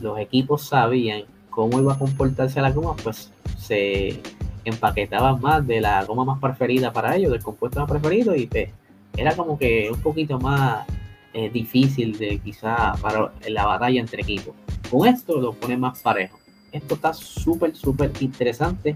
los 0.00 0.18
equipos 0.18 0.66
sabían 0.66 1.22
cómo 1.48 1.80
iba 1.80 1.94
a 1.94 1.98
comportarse 1.98 2.60
la 2.60 2.72
goma, 2.72 2.96
pues 2.96 3.30
se 3.56 4.20
empaquetaban 4.64 5.40
más 5.40 5.64
de 5.64 5.80
la 5.80 6.04
goma 6.04 6.24
más 6.24 6.40
preferida 6.40 6.92
para 6.92 7.14
ellos, 7.14 7.30
del 7.30 7.42
compuesto 7.42 7.78
más 7.78 7.88
preferido, 7.88 8.34
y 8.34 8.48
pues, 8.48 8.70
era 9.16 9.36
como 9.36 9.56
que 9.56 9.88
un 9.88 10.00
poquito 10.00 10.40
más 10.40 10.84
eh, 11.32 11.48
difícil 11.48 12.18
de 12.18 12.40
quizá 12.40 12.94
para 13.00 13.32
la 13.48 13.66
batalla 13.66 14.00
entre 14.00 14.22
equipos. 14.22 14.54
Con 14.90 15.06
esto 15.06 15.40
lo 15.40 15.52
pone 15.52 15.76
más 15.76 16.00
parejo. 16.00 16.40
Esto 16.72 16.96
está 16.96 17.14
súper, 17.14 17.76
súper 17.76 18.10
interesante. 18.18 18.94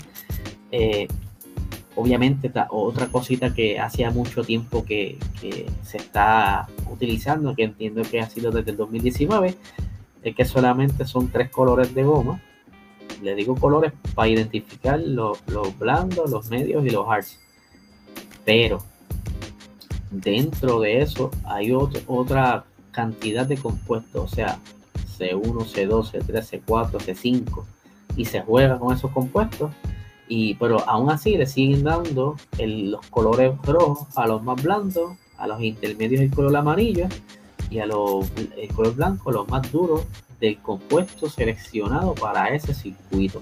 Eh, 0.73 1.06
obviamente 1.96 2.52
otra 2.70 3.06
cosita 3.08 3.54
que 3.54 3.78
hacía 3.78 4.10
mucho 4.10 4.42
tiempo 4.42 4.84
que, 4.84 5.18
se 5.82 5.96
está 5.96 6.66
utilizando, 6.90 7.54
que 7.54 7.64
entiendo 7.64 8.02
que 8.02 8.20
ha 8.20 8.28
sido 8.28 8.50
desde 8.50 8.72
el 8.72 8.76
2019, 8.76 9.56
es 10.22 10.34
que 10.34 10.44
solamente 10.44 11.04
son 11.04 11.28
tres 11.28 11.50
colores 11.50 11.94
de 11.94 12.02
goma. 12.02 12.40
Le 13.22 13.34
digo 13.34 13.54
colores 13.54 13.92
para 14.14 14.28
identificar 14.28 14.98
los, 14.98 15.38
blandos, 15.78 16.30
los 16.30 16.50
medios 16.50 16.84
y 16.84 16.90
los 16.90 17.06
hards. 17.08 17.38
Pero 18.44 18.82
dentro 20.10 20.80
de 20.80 21.00
eso 21.00 21.30
hay 21.44 21.72
otra 21.72 22.64
cantidad 22.90 23.46
de 23.46 23.56
compuestos, 23.56 24.32
o 24.32 24.34
sea, 24.34 24.58
C1, 25.18 25.42
C2, 25.42 26.12
C3, 26.12 26.62
C4, 26.64 26.90
C5, 26.98 27.64
y 28.16 28.24
se 28.24 28.40
juega 28.40 28.78
con 28.78 28.94
esos 28.94 29.10
compuestos 29.10 29.70
Y, 30.28 30.54
pero 30.54 30.88
aún 30.88 31.11
así 31.11 31.37
le 31.37 31.47
siguen 31.47 31.85
dando 31.85 32.37
los 32.59 33.07
colores 33.09 33.52
rojos 33.62 34.09
a 34.16 34.26
los 34.26 34.43
más 34.43 34.62
blandos, 34.62 35.16
a 35.37 35.47
los 35.47 35.61
intermedios 35.61 36.23
el 36.23 36.31
color 36.31 36.57
amarillo 36.57 37.07
y 37.71 37.78
a 37.81 37.87
los 37.87 38.31
el 38.57 38.69
color 38.75 38.95
blanco, 38.95 39.33
los 39.33 39.49
más 39.49 39.71
duros 39.71 40.02
del 40.40 40.59
compuesto 40.59 41.28
seleccionado 41.28 42.14
para 42.14 42.49
ese 42.54 42.73
circuito. 42.73 43.40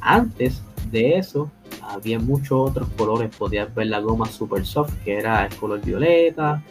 Antes 0.00 0.62
de 0.90 1.18
eso, 1.18 1.50
había 1.82 2.18
muchos 2.18 2.70
otros 2.70 2.88
colores. 2.96 3.34
Podías 3.36 3.74
ver 3.74 3.88
la 3.88 4.00
goma 4.00 4.26
Super 4.26 4.64
Soft, 4.64 4.94
que 5.04 5.18
era 5.18 5.46
el 5.46 5.54
color 5.56 5.80
violeta. 5.80 6.62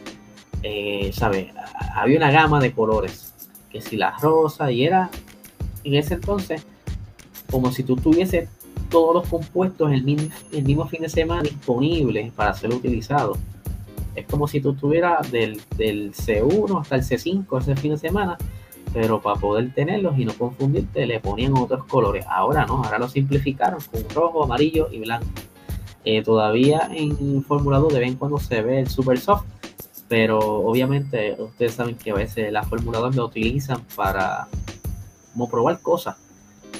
Eh, 0.64 1.12
¿Sabes? 1.14 1.54
Había 1.96 2.18
una 2.18 2.32
gama 2.32 2.60
de 2.60 2.72
colores. 2.72 3.34
Que 3.70 3.82
si 3.82 3.98
la 3.98 4.18
rosa, 4.20 4.72
y 4.72 4.86
era 4.86 5.10
en 5.84 5.96
ese 5.96 6.16
entonces 6.16 6.66
como 7.52 7.72
si 7.72 7.84
tú 7.84 7.96
tuvieses 7.96 8.50
todos 8.90 9.16
los 9.16 9.28
compuestos 9.28 9.92
el 9.92 10.04
mismo, 10.04 10.86
fin 10.88 11.02
de 11.02 11.10
semana 11.10 11.44
disponibles 11.44 12.32
para 12.34 12.54
ser 12.54 12.74
utilizados. 12.74 13.38
Es 14.16 14.26
como 14.26 14.48
si 14.48 14.60
tú 14.60 14.74
tuvieras 14.74 15.32
del, 15.32 15.62
del 15.78 16.14
C1 16.14 16.82
hasta 16.82 16.96
el 16.96 17.04
C5 17.04 17.62
ese 17.62 17.76
fin 17.76 17.92
de 17.92 17.98
semana 17.98 18.38
pero 18.94 19.22
para 19.22 19.40
poder 19.40 19.74
tenerlos 19.74 20.18
y 20.18 20.26
no 20.26 20.34
confundirte 20.34 21.06
le 21.06 21.20
ponían 21.20 21.54
otros 21.56 21.86
colores. 21.86 22.26
Ahora 22.28 22.66
no, 22.66 22.84
ahora 22.84 23.00
lo 23.00 23.08
simplificaron 23.08 23.80
con 23.92 24.04
rojo, 24.14 24.44
amarillo 24.44 24.90
y 24.92 25.00
blanco. 25.00 25.28
Eh, 26.06 26.24
todavía 26.24 26.90
en 26.92 27.44
Fórmula 27.44 27.78
2 27.78 27.94
de 27.94 28.00
vez 28.00 28.10
en 28.10 28.16
cuando 28.16 28.40
se 28.40 28.62
ve 28.62 28.80
el 28.80 28.90
Super 28.90 29.20
Soft, 29.20 29.46
pero 30.08 30.40
obviamente 30.40 31.36
ustedes 31.38 31.74
saben 31.74 31.96
que 31.96 32.12
a 32.12 32.16
veces 32.16 32.52
las 32.52 32.68
Fórmula 32.68 33.00
2 33.00 33.16
lo 33.16 33.26
utilizan 33.26 33.82
para 33.96 34.48
como 35.34 35.50
probar 35.50 35.80
cosas. 35.82 36.18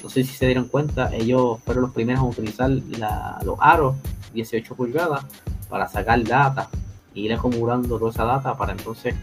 No 0.04 0.10
sé 0.10 0.24
si 0.24 0.34
se 0.34 0.46
dieron 0.46 0.66
cuenta, 0.66 1.14
ellos 1.14 1.60
fueron 1.66 1.84
los 1.84 1.92
primeros 1.92 2.22
a 2.22 2.26
utilizar 2.26 2.70
los 2.70 3.58
aros 3.60 3.96
18 4.34 4.76
pulgadas 4.76 5.26
para 5.70 5.88
sacar 5.88 6.24
data, 6.24 6.70
e 7.16 7.22
ir 7.22 7.34
acumulando 7.34 7.98
toda 7.98 8.12
esa 8.12 8.24
data 8.24 8.56
para 8.56 8.72
entonces 8.72 9.16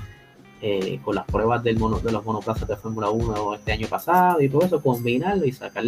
eh, 0.62 1.00
con 1.04 1.14
las 1.14 1.26
pruebas 1.26 1.62
del 1.62 1.78
mono, 1.78 1.98
de 1.98 2.10
los 2.12 2.24
monoplazas 2.24 2.66
de 2.66 2.76
Fórmula 2.76 3.10
1 3.10 3.54
este 3.54 3.72
año 3.72 3.88
pasado 3.88 4.40
y 4.40 4.48
todo 4.48 4.62
eso, 4.62 4.82
combinarlo 4.82 5.44
y 5.44 5.52
sacar 5.52 5.84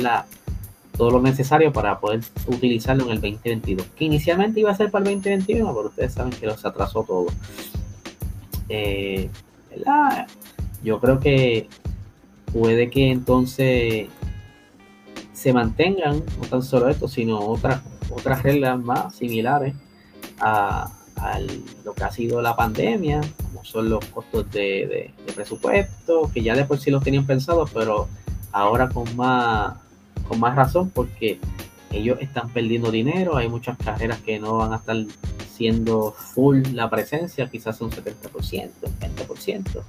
todo 0.97 1.11
lo 1.11 1.23
necesario 1.23 1.73
para 1.73 1.99
poder 1.99 2.21
utilizarlo 2.47 3.04
en 3.04 3.11
el 3.11 3.21
2022. 3.21 3.87
Que 3.97 4.04
inicialmente 4.04 4.61
iba 4.61 4.71
a 4.71 4.76
ser 4.76 4.90
para 4.90 5.09
el 5.09 5.16
2021, 5.16 5.75
pero 5.75 5.88
ustedes 5.88 6.12
saben 6.12 6.33
que 6.33 6.50
se 6.50 6.68
atrasó 6.68 7.02
todo. 7.04 7.26
Eh, 8.68 9.30
Yo 10.83 11.00
creo 11.00 11.18
que 11.18 11.68
puede 12.52 12.90
que 12.90 13.11
entonces 13.11 14.09
se 15.38 15.52
mantengan, 15.52 16.25
no 16.40 16.49
tan 16.50 16.64
solo 16.64 16.88
esto, 16.88 17.07
sino 17.07 17.38
otras, 17.38 17.81
otras 18.11 18.42
reglas 18.42 18.77
más 18.81 19.14
similares 19.14 19.72
a, 20.40 20.90
lo 21.85 21.94
que 21.94 22.05
ha 22.05 22.12
sido 22.12 22.40
la 22.40 22.55
pandemia, 22.55 23.20
como 23.42 23.64
son 23.64 23.88
los 23.88 24.05
costos 24.07 24.51
de, 24.53 25.12
presupuesto, 25.35 26.31
que 26.33 26.42
ya 26.42 26.55
después 26.55 26.81
sí 26.81 26.90
los 26.90 27.03
tenían 27.03 27.27
pensados, 27.27 27.70
pero 27.72 28.09
ahora 28.53 28.88
con 28.88 29.16
más, 29.16 29.74
con 30.29 30.38
más 30.38 30.55
razón 30.55 30.90
porque 30.90 31.40
ellos 31.90 32.18
están 32.20 32.51
perdiendo 32.51 32.92
dinero, 32.92 33.37
hay 33.37 33.48
muchas 33.48 33.77
carreras 33.79 34.20
que 34.20 34.38
no 34.38 34.59
van 34.59 34.72
a 34.72 34.77
estar 34.77 34.96
siendo 35.53 36.12
full 36.12 36.62
la 36.72 36.88
presencia, 36.88 37.48
quizás 37.48 37.81
un 37.81 37.90
70%, 37.90 38.70
20%. 39.01 39.83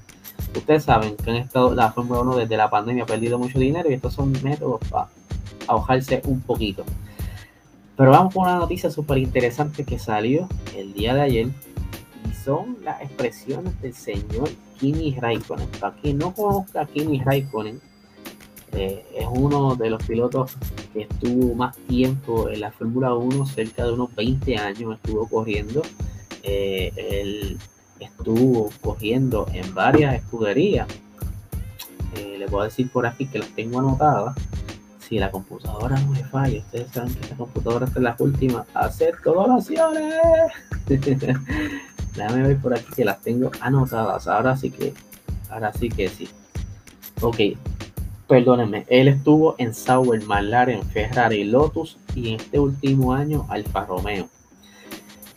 Ustedes 0.55 0.83
saben 0.83 1.15
que 1.15 1.29
han 1.29 1.37
estado, 1.37 1.75
la 1.75 1.91
Fórmula 1.91 2.21
1 2.21 2.37
desde 2.37 2.57
la 2.57 2.71
pandemia 2.71 3.03
ha 3.03 3.07
perdido 3.07 3.37
mucho 3.37 3.59
dinero 3.59 3.89
y 3.89 3.93
estos 3.93 4.13
son 4.13 4.31
métodos 4.43 4.79
para 4.89 5.09
ahogarse 5.69 6.21
un 6.25 6.41
poquito. 6.41 6.83
Pero 7.95 8.11
vamos 8.11 8.33
con 8.33 8.43
una 8.43 8.55
noticia 8.55 8.89
súper 8.89 9.17
interesante 9.17 9.83
que 9.83 9.99
salió 9.99 10.47
el 10.75 10.93
día 10.93 11.13
de 11.13 11.21
ayer 11.21 11.47
y 12.29 12.33
son 12.33 12.77
las 12.83 13.01
expresiones 13.01 13.79
del 13.81 13.93
señor 13.93 14.49
Kimi 14.79 15.15
Raikkonen. 15.19 15.67
Para 15.79 15.95
quien 15.95 16.17
no 16.17 16.33
conozca 16.33 16.81
a 16.81 16.85
Kimi 16.85 17.19
Raikkonen, 17.19 17.81
eh, 18.71 19.05
es 19.15 19.27
uno 19.29 19.75
de 19.75 19.89
los 19.89 20.01
pilotos 20.03 20.55
que 20.93 21.01
estuvo 21.01 21.55
más 21.55 21.75
tiempo 21.87 22.49
en 22.49 22.61
la 22.61 22.71
Fórmula 22.71 23.13
1, 23.13 23.45
cerca 23.45 23.85
de 23.85 23.91
unos 23.91 24.15
20 24.15 24.57
años 24.57 24.95
estuvo 24.95 25.27
corriendo. 25.27 25.81
Eh, 26.43 26.93
él 26.95 27.57
estuvo 27.99 28.69
corriendo 28.81 29.45
en 29.53 29.73
varias 29.73 30.15
escuderías. 30.15 30.87
Eh, 32.15 32.37
le 32.39 32.47
puedo 32.47 32.63
decir 32.63 32.89
por 32.89 33.05
aquí 33.05 33.25
que 33.25 33.39
las 33.39 33.49
tengo 33.49 33.79
anotadas 33.79 34.35
si 35.09 35.17
la 35.17 35.31
computadora 35.31 35.99
no 35.99 36.11
me 36.11 36.23
falla, 36.23 36.59
ustedes 36.59 36.91
saben 36.91 37.15
que 37.15 37.29
la 37.29 37.35
computadora 37.35 37.87
es 37.87 37.95
la 37.95 38.15
última 38.19 38.65
a 38.75 38.81
hacer 38.81 39.15
donaciones. 39.25 40.13
Déjame 40.87 42.47
ver 42.47 42.57
por 42.57 42.75
aquí 42.75 42.93
que 42.95 43.03
las 43.03 43.19
tengo 43.21 43.49
anotadas. 43.59 44.27
Ahora 44.27 44.55
sí 44.55 44.69
que, 44.69 44.93
ahora 45.49 45.73
sí 45.73 45.89
que 45.89 46.09
sí. 46.09 46.29
Ok, 47.21 47.37
perdónenme. 48.27 48.85
Él 48.87 49.07
estuvo 49.07 49.55
en 49.57 49.73
Sauber, 49.73 50.21
en 50.69 50.83
Ferrari, 50.83 51.43
Lotus 51.43 51.97
y 52.13 52.29
en 52.29 52.35
este 52.39 52.59
último 52.59 53.13
año 53.13 53.47
Alfa 53.49 53.85
Romeo. 53.85 54.29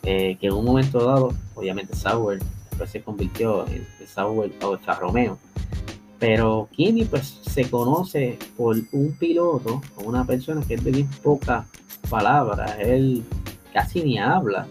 Eh, 0.03 0.37
que 0.39 0.47
en 0.47 0.53
un 0.53 0.65
momento 0.65 1.03
dado, 1.03 1.33
obviamente 1.55 1.95
Sauber 1.95 2.39
después 2.69 2.91
se 2.91 3.01
convirtió 3.01 3.65
en 3.67 3.87
Sauber 4.05 4.51
Alfa 4.61 4.93
Romeo. 4.95 5.39
Pero 6.19 6.69
Kimi 6.71 7.05
pues 7.05 7.39
se 7.41 7.69
conoce 7.69 8.39
por 8.55 8.77
un 8.91 9.13
piloto 9.13 9.81
una 10.05 10.25
persona 10.25 10.61
que 10.65 10.75
es 10.75 10.83
de 10.83 10.91
bien 10.91 11.09
pocas 11.21 11.67
palabras. 12.09 12.75
Él 12.79 13.23
casi 13.73 14.03
ni 14.03 14.17
habla. 14.17 14.67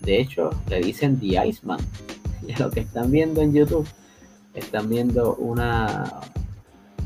De 0.00 0.20
hecho, 0.20 0.50
le 0.68 0.80
dicen 0.80 1.18
The 1.18 1.46
Iceman. 1.46 1.80
Y 2.46 2.54
lo 2.54 2.70
que 2.70 2.80
están 2.80 3.10
viendo 3.10 3.40
en 3.40 3.52
YouTube, 3.54 3.88
están 4.54 4.88
viendo 4.88 5.34
una, 5.36 6.20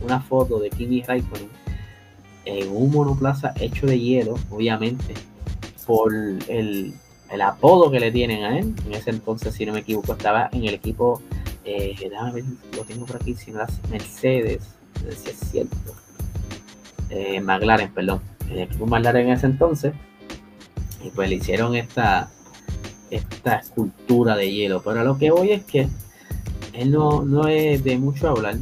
una 0.03 0.21
foto 0.21 0.59
de 0.59 0.69
Kimi 0.69 1.03
Raikkonen 1.03 1.49
en 2.45 2.69
un 2.71 2.91
monoplaza 2.91 3.55
hecho 3.59 3.87
de 3.87 3.99
hielo, 3.99 4.35
obviamente, 4.51 5.15
por 5.87 6.13
el, 6.13 6.95
el 7.31 7.41
apodo 7.41 7.91
que 7.91 8.01
le 8.01 8.11
tienen 8.11 8.45
a 8.45 8.59
él. 8.59 8.75
En 8.87 8.95
ese 8.95 9.11
entonces, 9.11 9.55
si 9.55 9.67
no 9.67 9.73
me 9.73 9.81
equivoco, 9.81 10.13
estaba 10.13 10.49
en 10.53 10.65
el 10.65 10.75
equipo 10.75 11.23
eh, 11.65 11.95
lo 12.77 12.85
tengo 12.85 13.07
por 13.07 13.17
aquí, 13.17 13.35
si 13.35 13.53
las 13.53 13.81
Mercedes, 13.91 14.63
si 15.51 15.59
es. 15.59 15.69
Eh, 17.11 17.41
McLaren, 17.41 17.93
perdón. 17.93 18.21
El 18.51 18.61
equipo 18.61 18.87
McLaren 18.87 19.27
en 19.27 19.33
ese 19.33 19.47
entonces. 19.47 19.93
Y 21.03 21.11
pues 21.11 21.29
le 21.29 21.37
hicieron 21.37 21.75
esta, 21.77 22.31
esta 23.11 23.57
escultura 23.57 24.37
de 24.37 24.53
hielo. 24.53 24.83
Pero 24.83 25.05
lo 25.05 25.19
que 25.19 25.31
voy 25.31 25.51
es 25.53 25.65
que 25.65 25.89
él 26.73 26.91
no, 26.91 27.23
no 27.23 27.49
es 27.49 27.83
de 27.83 27.99
mucho 27.99 28.29
hablar. 28.29 28.57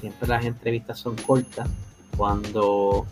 Siempre 0.00 0.28
las 0.28 0.44
entrevistas 0.44 0.98
son 0.98 1.16
cortas. 1.16 1.68
Cuando, 2.16 3.06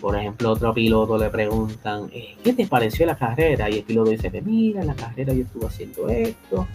por 0.00 0.16
ejemplo, 0.16 0.52
otro 0.52 0.72
piloto 0.72 1.18
le 1.18 1.28
preguntan, 1.28 2.08
eh, 2.12 2.36
¿qué 2.42 2.52
te 2.52 2.66
pareció 2.66 3.04
la 3.04 3.16
carrera? 3.16 3.68
Y 3.68 3.78
el 3.78 3.84
piloto 3.84 4.10
dice, 4.10 4.30
mira, 4.40 4.84
la 4.84 4.94
carrera 4.94 5.32
yo 5.32 5.42
estuve 5.42 5.66
haciendo 5.66 6.08
esto, 6.08 6.66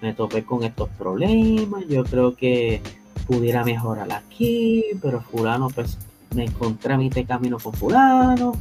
me 0.00 0.14
topé 0.14 0.44
con 0.44 0.64
estos 0.64 0.88
problemas, 0.90 1.86
yo 1.88 2.04
creo 2.04 2.34
que 2.34 2.80
pudiera 3.26 3.64
mejorar 3.64 4.10
aquí, 4.12 4.84
pero 5.02 5.20
fulano 5.20 5.68
pues 5.68 5.98
me 6.34 6.44
encontré 6.44 6.94
a 6.94 6.98
mi 6.98 7.10
camino 7.10 7.58
con 7.58 7.72
fulano 7.72 8.52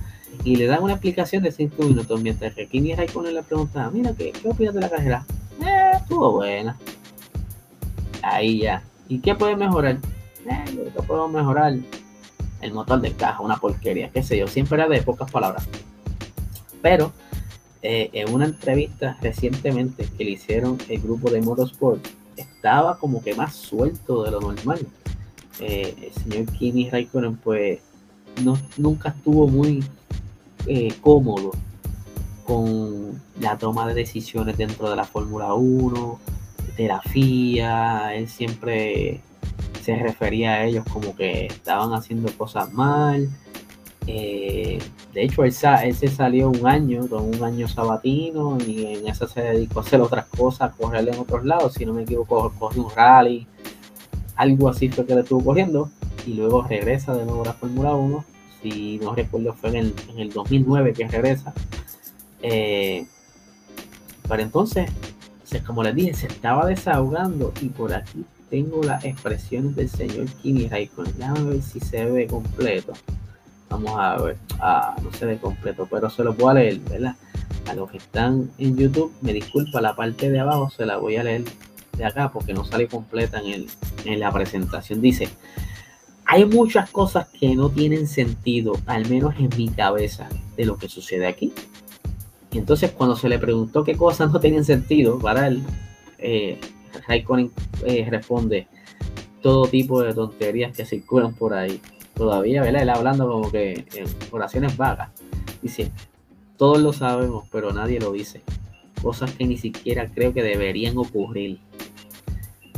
y 0.43 0.55
le 0.55 0.67
dan 0.67 0.83
una 0.83 0.93
explicación 0.93 1.43
de 1.43 1.51
5 1.51 1.83
minutos 1.83 2.21
mientras 2.21 2.53
que 2.53 2.67
Kimi 2.67 2.93
Raikkonen 2.95 3.33
le 3.33 3.43
pregunta, 3.43 3.89
mira, 3.91 4.13
¿qué, 4.13 4.31
qué 4.31 4.49
opinas 4.49 4.73
de 4.73 4.81
la 4.81 4.89
carrera? 4.89 5.25
Eh, 5.61 5.91
estuvo 5.95 6.33
buena. 6.33 6.77
Ahí 8.21 8.59
ya. 8.59 8.83
¿Y 9.07 9.19
qué 9.19 9.35
puede 9.35 9.55
mejorar? 9.55 9.97
Eh, 10.45 10.63
yo 10.67 10.81
creo 10.81 10.93
que 10.93 11.01
puedo 11.03 11.27
mejorar 11.27 11.75
el 12.61 12.73
motor 12.73 13.01
del 13.01 13.15
caja, 13.15 13.41
una 13.41 13.57
porquería, 13.57 14.09
qué 14.09 14.23
sé 14.23 14.37
yo, 14.37 14.47
siempre 14.47 14.77
era 14.77 14.87
de 14.87 15.01
pocas 15.01 15.29
palabras. 15.31 15.67
Pero 16.81 17.11
eh, 17.81 18.09
en 18.13 18.33
una 18.33 18.45
entrevista 18.45 19.17
recientemente 19.21 20.07
que 20.17 20.23
le 20.23 20.31
hicieron 20.31 20.77
el 20.89 20.99
grupo 20.99 21.29
de 21.29 21.41
Motorsport, 21.41 22.05
estaba 22.35 22.97
como 22.97 23.23
que 23.23 23.35
más 23.35 23.55
suelto 23.55 24.23
de 24.23 24.31
lo 24.31 24.41
normal. 24.41 24.79
Eh, 25.59 25.95
el 26.01 26.23
señor 26.23 26.51
Kimi 26.53 26.89
Raikkonen, 26.89 27.37
pues, 27.37 27.79
no, 28.43 28.59
nunca 28.77 29.09
estuvo 29.09 29.47
muy 29.47 29.83
eh, 30.65 30.93
cómodo 31.01 31.51
con 32.45 33.21
la 33.39 33.57
toma 33.57 33.87
de 33.87 33.93
decisiones 33.93 34.57
dentro 34.57 34.89
de 34.89 34.95
la 34.95 35.03
Fórmula 35.03 35.53
1, 35.53 36.19
de 36.77 36.87
la 36.87 37.01
FIA. 37.01 38.15
Él 38.15 38.27
siempre 38.27 39.21
se 39.83 39.95
refería 39.95 40.53
a 40.53 40.65
ellos 40.65 40.85
como 40.91 41.15
que 41.15 41.45
estaban 41.47 41.93
haciendo 41.93 42.31
cosas 42.37 42.73
mal 42.73 43.29
eh, 44.07 44.79
de 45.13 45.23
hecho, 45.23 45.43
él, 45.43 45.51
se 45.51 46.07
salió 46.07 46.49
un 46.49 46.65
año, 46.65 47.07
con 47.07 47.25
un 47.25 47.43
año 47.43 47.67
sabatino, 47.67 48.57
y 48.65 48.85
en 48.85 49.07
eso 49.07 49.27
se 49.27 49.41
dedicó 49.41 49.79
a 49.79 49.83
hacer 49.83 49.99
otras 49.99 50.25
cosas, 50.27 50.61
a 50.61 50.71
correr 50.71 51.07
en 51.09 51.19
otros 51.19 51.45
lados. 51.45 51.73
Si 51.73 51.85
no 51.85 51.93
me 51.93 52.03
equivoco, 52.03 52.53
cogió 52.57 52.85
un 52.85 52.91
rally, 52.95 53.45
algo 54.35 54.69
así 54.69 54.89
fue 54.89 55.05
que 55.05 55.13
le 55.13 55.21
estuvo 55.21 55.43
corriendo, 55.43 55.89
y 56.25 56.33
luego 56.33 56.63
regresa 56.63 57.13
de 57.15 57.25
nuevo 57.25 57.43
a 57.43 57.47
la 57.47 57.53
Fórmula 57.53 57.95
1. 57.95 58.25
si 58.61 58.97
no 58.99 59.13
recuerdo 59.13 59.53
fue 59.53 59.69
en 59.77 59.93
el, 60.17 60.29
2009 60.31 60.93
que 60.93 61.07
regresa. 61.07 61.53
Eh, 62.41 63.05
pero 64.27 64.41
entonces, 64.41 64.89
como 65.65 65.83
les 65.83 65.95
dije, 65.95 66.13
se 66.13 66.27
estaba 66.27 66.65
desahogando 66.65 67.53
y 67.61 67.69
por 67.69 67.93
aquí 67.93 68.25
tengo 68.49 68.83
las 68.83 69.03
expresiones 69.03 69.75
del 69.75 69.89
señor 69.89 70.25
Kimi 70.41 70.67
Raikkonen. 70.67 71.17
Déjame 71.17 71.43
ver 71.43 71.61
si 71.61 71.79
se 71.79 72.05
ve 72.05 72.27
completo. 72.27 72.93
Vamos 73.69 73.91
a 73.97 74.17
ver. 74.21 74.37
Ah, 74.59 74.95
no 75.03 75.11
se 75.11 75.25
ve 75.25 75.37
completo, 75.37 75.87
pero 75.89 76.09
se 76.09 76.23
lo 76.23 76.35
puedo 76.35 76.53
leer, 76.53 76.79
¿verdad? 76.79 77.15
A 77.69 77.73
los 77.73 77.91
que 77.91 77.97
están 77.97 78.49
en 78.57 78.77
YouTube, 78.77 79.13
me 79.21 79.33
disculpa, 79.33 79.81
la 79.81 79.95
parte 79.95 80.29
de 80.29 80.39
abajo 80.39 80.69
se 80.69 80.85
la 80.85 80.97
voy 80.97 81.17
a 81.17 81.23
leer 81.23 81.43
de 81.97 82.05
acá 82.05 82.31
porque 82.31 82.53
no 82.53 82.63
sale 82.63 82.87
completa 82.87 83.39
en, 83.39 83.47
el, 83.47 83.67
en 84.05 84.19
la 84.19 84.31
presentación. 84.31 85.01
Dice, 85.01 85.29
hay 86.25 86.45
muchas 86.45 86.89
cosas 86.89 87.27
que 87.27 87.55
no 87.55 87.69
tienen 87.69 88.07
sentido, 88.07 88.73
al 88.85 89.09
menos 89.09 89.35
en 89.39 89.49
mi 89.57 89.69
cabeza, 89.69 90.29
de 90.55 90.65
lo 90.65 90.77
que 90.77 90.89
sucede 90.89 91.27
aquí. 91.27 91.53
Y 92.51 92.57
entonces 92.57 92.91
cuando 92.91 93.15
se 93.15 93.29
le 93.29 93.39
preguntó 93.39 93.83
qué 93.83 93.95
cosas 93.95 94.31
no 94.31 94.39
tenían 94.39 94.65
sentido 94.65 95.19
para 95.19 95.47
él, 95.47 95.63
eh, 96.17 96.59
Raikkonen 97.07 97.51
eh, 97.85 98.07
responde 98.09 98.67
todo 99.41 99.67
tipo 99.67 100.01
de 100.01 100.13
tonterías 100.13 100.75
que 100.75 100.85
circulan 100.85 101.33
por 101.33 101.53
ahí. 101.53 101.81
Todavía, 102.17 102.63
¿verdad? 102.63 102.81
Él 102.81 102.89
hablando 102.89 103.29
como 103.29 103.51
que 103.51 103.85
en 103.93 104.07
oraciones 104.31 104.75
vagas. 104.75 105.11
Dice, 105.61 105.91
todos 106.57 106.81
lo 106.81 106.91
sabemos, 106.91 107.47
pero 107.51 107.71
nadie 107.71 107.99
lo 107.99 108.11
dice. 108.11 108.41
Cosas 109.03 109.31
que 109.33 109.45
ni 109.45 109.57
siquiera 109.57 110.07
creo 110.07 110.33
que 110.33 110.41
deberían 110.41 110.97
ocurrir. 110.97 111.59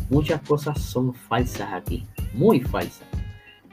Muchas 0.09 0.41
cosas 0.41 0.81
son 0.81 1.13
falsas 1.13 1.71
aquí, 1.71 2.05
muy 2.33 2.59
falsas. 2.59 3.07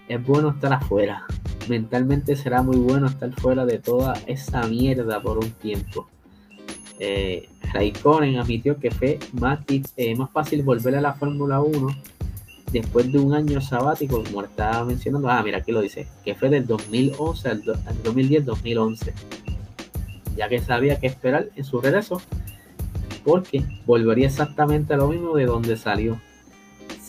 Es 0.07 0.25
bueno 0.25 0.51
estar 0.51 0.73
afuera. 0.73 1.27
Mentalmente 1.69 2.37
será 2.37 2.63
muy 2.63 2.77
bueno 2.77 3.09
estar 3.09 3.33
fuera 3.41 3.67
de 3.67 3.81
toda 3.81 4.15
esa 4.27 4.63
mierda 4.69 5.21
por 5.21 5.39
un 5.39 5.51
tiempo. 5.51 6.07
Eh, 7.01 7.49
Raikkonen 7.73 8.39
admitió 8.39 8.79
que 8.79 8.93
fue 8.93 9.19
más, 9.33 9.59
eh, 9.97 10.15
más 10.15 10.31
fácil 10.31 10.63
volver 10.63 10.95
a 10.95 11.01
la 11.01 11.15
Fórmula 11.15 11.61
1 11.61 11.89
después 12.81 13.11
de 13.13 13.19
un 13.19 13.35
año 13.35 13.61
sabático, 13.61 14.23
como 14.23 14.43
estaba 14.43 14.85
mencionando. 14.85 15.29
Ah, 15.31 15.43
mira, 15.43 15.59
aquí 15.59 15.73
lo 15.73 15.81
dice, 15.81 16.07
que 16.25 16.35
fue 16.35 16.49
del 16.49 16.67
2011 16.67 17.49
al, 17.49 17.63
2010-2011, 17.63 19.13
ya 20.37 20.49
que 20.49 20.61
sabía 20.61 20.99
que 20.99 21.07
esperar 21.07 21.49
en 21.55 21.65
su 21.65 21.81
regreso, 21.81 22.21
porque 23.25 23.65
volvería 23.87 24.27
exactamente 24.27 24.95
a 24.95 24.97
lo 24.97 25.09
mismo 25.09 25.37
de 25.37 25.47
donde 25.47 25.77
salió. 25.77 26.21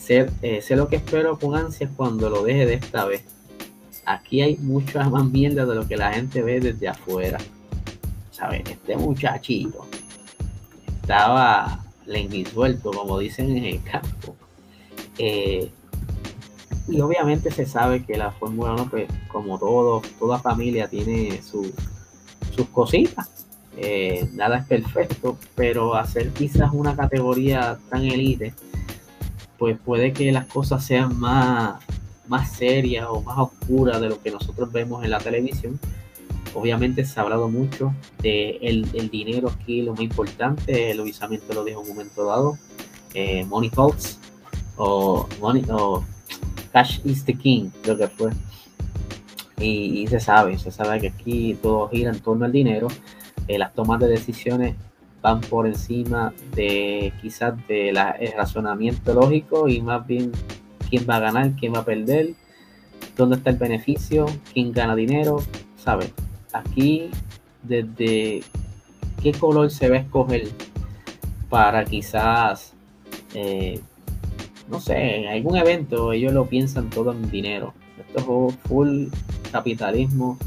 Eh, 0.10 0.62
sé 0.62 0.76
lo 0.78 0.88
que 0.88 0.96
espero 0.96 1.38
con 1.38 1.56
ansias 1.56 1.92
cuando 1.96 2.30
lo 2.30 2.44
deje 2.44 2.66
de 2.66 2.76
esta 2.76 3.06
vez. 3.06 3.24
Aquí 4.06 4.42
hay 4.42 4.56
mucha 4.58 5.10
más 5.10 5.26
mierda 5.26 5.66
de 5.66 5.76
lo 5.76 5.86
que 5.86 5.98
la 5.98 6.14
gente 6.14 6.42
ve 6.42 6.62
desde 6.62 6.88
afuera. 6.88 7.38
¿Sabes? 8.32 8.62
Este 8.70 8.96
muchachito 8.96 9.86
estaba 11.02 11.84
suelto, 12.52 12.92
como 12.92 13.20
dicen 13.20 13.56
en 13.58 13.66
el 13.66 13.84
campo. 13.84 14.36
Eh, 15.18 15.70
y 16.88 17.02
obviamente 17.02 17.52
se 17.52 17.66
sabe 17.66 18.06
que 18.06 18.18
la 18.18 18.32
Fórmula 18.32 18.74
1, 18.74 18.90
pues, 18.90 19.08
como 19.28 19.60
todo, 19.60 20.02
toda 20.20 20.40
familia 20.40 20.88
tiene 20.88 21.42
sus 21.42 21.72
cositas. 22.72 23.30
Eh, 23.76 24.28
nada 24.34 24.58
es 24.58 24.66
perfecto, 24.66 25.38
pero 25.56 25.96
hacer 25.96 26.32
quizás 26.32 26.72
una 26.74 26.96
categoría 26.96 27.78
tan 27.90 28.06
elite, 28.06 28.54
pues 29.60 29.78
puede 29.78 30.14
que 30.14 30.32
las 30.32 30.46
cosas 30.46 30.84
sean 30.84 31.20
más, 31.20 31.84
más 32.28 32.52
serias 32.54 33.08
o 33.10 33.22
más 33.22 33.38
oscuras 33.38 34.02
de 34.02 34.10
lo 34.10 34.22
que 34.22 34.32
nosotros 34.32 34.72
vemos 34.72 35.04
en 35.04 35.12
la 35.12 35.20
televisión 35.20 35.80
obviamente 36.58 37.06
se 37.06 37.20
ha 37.20 37.24
hablado 37.24 37.50
mucho 37.50 37.94
de 38.20 38.58
el, 38.62 39.10
dinero 39.10 39.50
aquí, 39.50 39.84
lo 39.84 39.94
más 39.94 40.02
importante, 40.02 40.94
Luis 40.96 41.18
Samito 41.18 41.54
lo 41.54 41.64
dijo 41.64 41.82
en 41.82 41.90
un 41.90 41.96
momento 41.96 42.26
dado, 42.26 42.58
eh, 43.14 43.46
Money 43.46 43.70
Talks 43.70 44.20
o, 44.78 45.28
money, 45.42 45.64
o 45.70 46.04
Cash 46.72 47.00
is 47.04 47.26
the 47.26 47.34
King, 47.34 47.70
creo 47.82 47.98
que 47.98 48.08
fue. 48.08 48.32
Y, 49.60 50.06
se 50.08 50.20
sabe, 50.20 50.58
se 50.58 50.72
sabe 50.72 51.00
que 51.00 51.08
aquí 51.08 51.58
todo 51.62 51.90
gira 51.90 52.12
en 52.12 52.20
torno 52.20 52.46
al 52.46 52.52
dinero, 52.52 52.88
eh, 53.48 53.58
las 53.58 53.74
tomas 53.74 54.00
de 54.00 54.08
decisiones 54.08 54.76
van 55.22 55.42
por 55.42 55.66
encima 55.66 56.32
de 56.56 57.12
quizás 57.22 57.56
de 57.68 57.90
el 57.90 58.34
razonamiento 58.38 59.14
lógico 59.16 59.68
y 59.68 59.82
más 59.82 60.06
bien 60.06 60.32
quién 60.90 61.08
va 61.10 61.16
a 61.16 61.20
ganar, 61.20 61.52
quién 61.60 61.74
va 61.74 61.80
a 61.80 61.86
perder, 61.86 62.36
dónde 63.16 63.38
está 63.38 63.50
el 63.50 63.58
beneficio, 63.58 64.28
quién 64.54 64.72
gana 64.72 64.96
dinero, 64.96 65.40
¿sabes? 65.76 66.14
aquí 66.58 67.10
desde 67.64 68.44
qué 69.22 69.32
color 69.34 69.72
se 69.72 69.90
va 69.90 69.98
a 69.98 70.00
escoger 70.00 70.48
para 71.50 71.86
quizás, 71.86 72.74
eh, 73.34 73.80
no 74.70 74.80
sé, 74.80 75.18
en 75.18 75.28
algún 75.28 75.58
evento 75.58 76.12
ellos 76.12 76.34
lo 76.34 76.48
piensan 76.48 76.90
todo 76.90 77.12
en 77.12 77.30
dinero. 77.30 77.74
Esto 77.98 78.50
es 78.50 78.56
full 78.68 79.08
capitalismo 79.52 80.38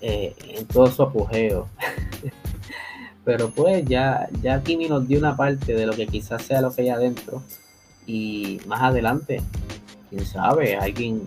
eh, 0.00 0.34
en 0.48 0.66
todo 0.66 0.86
su 0.88 1.02
apogeo. 1.02 1.68
Pero 3.24 3.50
pues 3.50 3.84
ya, 3.86 4.28
ya 4.42 4.62
Kimi 4.62 4.88
nos 4.88 5.08
dio 5.08 5.18
una 5.18 5.36
parte 5.36 5.74
de 5.74 5.86
lo 5.86 5.94
que 5.94 6.06
quizás 6.06 6.42
sea 6.42 6.60
lo 6.60 6.74
que 6.74 6.82
hay 6.82 6.88
adentro. 6.90 7.42
Y 8.06 8.60
más 8.66 8.82
adelante, 8.82 9.40
quién 10.10 10.26
sabe, 10.26 10.76
alguien 10.76 11.22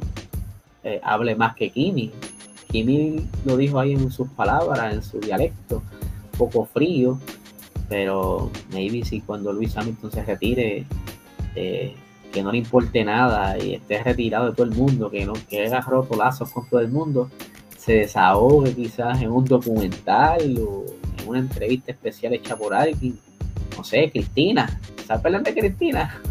eh, 0.84 1.02
hable 1.04 1.36
más 1.36 1.56
que 1.56 1.72
Kimi. 1.72 2.12
Kimi 2.72 3.28
lo 3.46 3.58
dijo 3.58 3.80
ahí 3.80 3.94
en 3.94 4.12
sus 4.12 4.28
palabras, 4.30 4.94
en 4.94 5.02
su 5.02 5.20
dialecto, 5.20 5.82
poco 6.38 6.66
frío, 6.66 7.20
pero 7.90 8.52
maybe 8.72 9.04
si 9.04 9.22
cuando 9.22 9.52
Luis 9.54 9.76
Hamilton 9.76 10.12
se 10.12 10.24
retire, 10.24 10.86
eh, 11.56 11.96
que 12.38 12.44
no 12.44 12.52
le 12.52 12.60
importe 12.60 13.04
nada 13.04 13.58
y 13.58 13.74
esté 13.74 14.04
retirado 14.04 14.50
de 14.50 14.52
todo 14.56 14.68
el 14.68 14.76
mundo, 14.76 15.10
que 15.10 15.26
no 15.26 15.34
que 15.50 15.66
haga 15.66 15.82
rotolazos 15.82 16.52
con 16.52 16.70
todo 16.70 16.82
el 16.82 16.90
mundo, 16.90 17.32
se 17.76 17.94
desahogue 17.94 18.76
quizás 18.76 19.20
en 19.24 19.32
un 19.32 19.44
documental 19.44 20.56
o 20.60 20.86
en 21.20 21.28
una 21.28 21.40
entrevista 21.40 21.92
especial 21.92 22.36
hecha 22.36 22.56
por 22.56 22.76
alguien, 22.76 23.18
no 23.76 23.84
sé, 23.84 24.12
Cristina, 24.12 24.80
¿sabes 25.08 25.44
de 25.44 25.54
Cristina? 25.56 26.22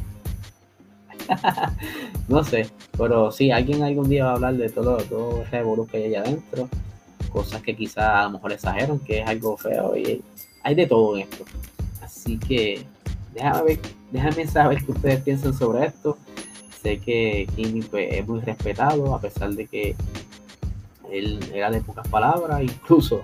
no 2.28 2.44
sé, 2.44 2.70
pero 2.96 3.32
sí, 3.32 3.50
alguien 3.50 3.82
algún 3.82 4.08
día 4.08 4.26
va 4.26 4.30
a 4.30 4.34
hablar 4.34 4.54
de 4.54 4.68
todo, 4.68 4.98
todo 4.98 5.42
ese 5.42 5.60
que 5.90 5.96
hay 5.96 6.04
allá 6.04 6.20
adentro, 6.20 6.68
cosas 7.30 7.62
que 7.62 7.74
quizás 7.74 8.04
a 8.04 8.22
lo 8.24 8.30
mejor 8.30 8.52
exageran, 8.52 9.00
que 9.00 9.22
es 9.22 9.26
algo 9.26 9.56
feo, 9.56 9.96
y 9.96 10.22
hay 10.62 10.74
de 10.76 10.86
todo 10.86 11.16
en 11.16 11.22
esto. 11.22 11.44
Así 12.00 12.38
que 12.38 12.86
déjame, 13.36 13.78
déjame 14.10 14.46
saber 14.46 14.84
qué 14.84 14.92
ustedes 14.92 15.20
piensan 15.22 15.54
sobre 15.54 15.86
esto. 15.86 16.18
Sé 16.82 16.98
que 16.98 17.46
Kimi 17.54 17.82
pues, 17.82 18.08
es 18.12 18.26
muy 18.26 18.40
respetado, 18.40 19.14
a 19.14 19.20
pesar 19.20 19.50
de 19.52 19.66
que 19.66 19.94
él 21.10 21.40
era 21.54 21.70
de 21.70 21.80
pocas 21.80 22.08
palabras, 22.08 22.62
incluso 22.62 23.22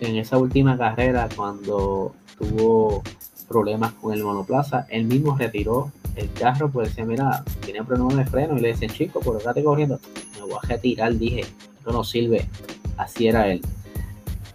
en 0.00 0.16
esa 0.16 0.36
última 0.38 0.76
carrera, 0.76 1.28
cuando 1.34 2.14
tuvo 2.38 3.02
problemas 3.48 3.92
con 3.94 4.12
el 4.12 4.22
monoplaza, 4.22 4.86
él 4.90 5.04
mismo 5.04 5.36
retiró 5.36 5.92
el 6.16 6.32
carro 6.32 6.70
pues 6.70 6.88
decía, 6.88 7.04
mira, 7.04 7.44
tiene 7.64 7.84
problema 7.84 8.14
de 8.14 8.24
freno 8.24 8.56
y 8.56 8.60
le 8.60 8.68
decían, 8.68 8.90
chico, 8.90 9.20
por 9.20 9.36
acá 9.36 9.52
te 9.52 9.62
corriendo, 9.62 10.00
me 10.34 10.42
voy 10.42 10.58
a 10.62 10.66
retirar, 10.66 11.14
dije, 11.14 11.40
esto 11.40 11.92
no 11.92 12.02
sirve, 12.02 12.48
así 12.96 13.28
era 13.28 13.48
él. 13.48 13.60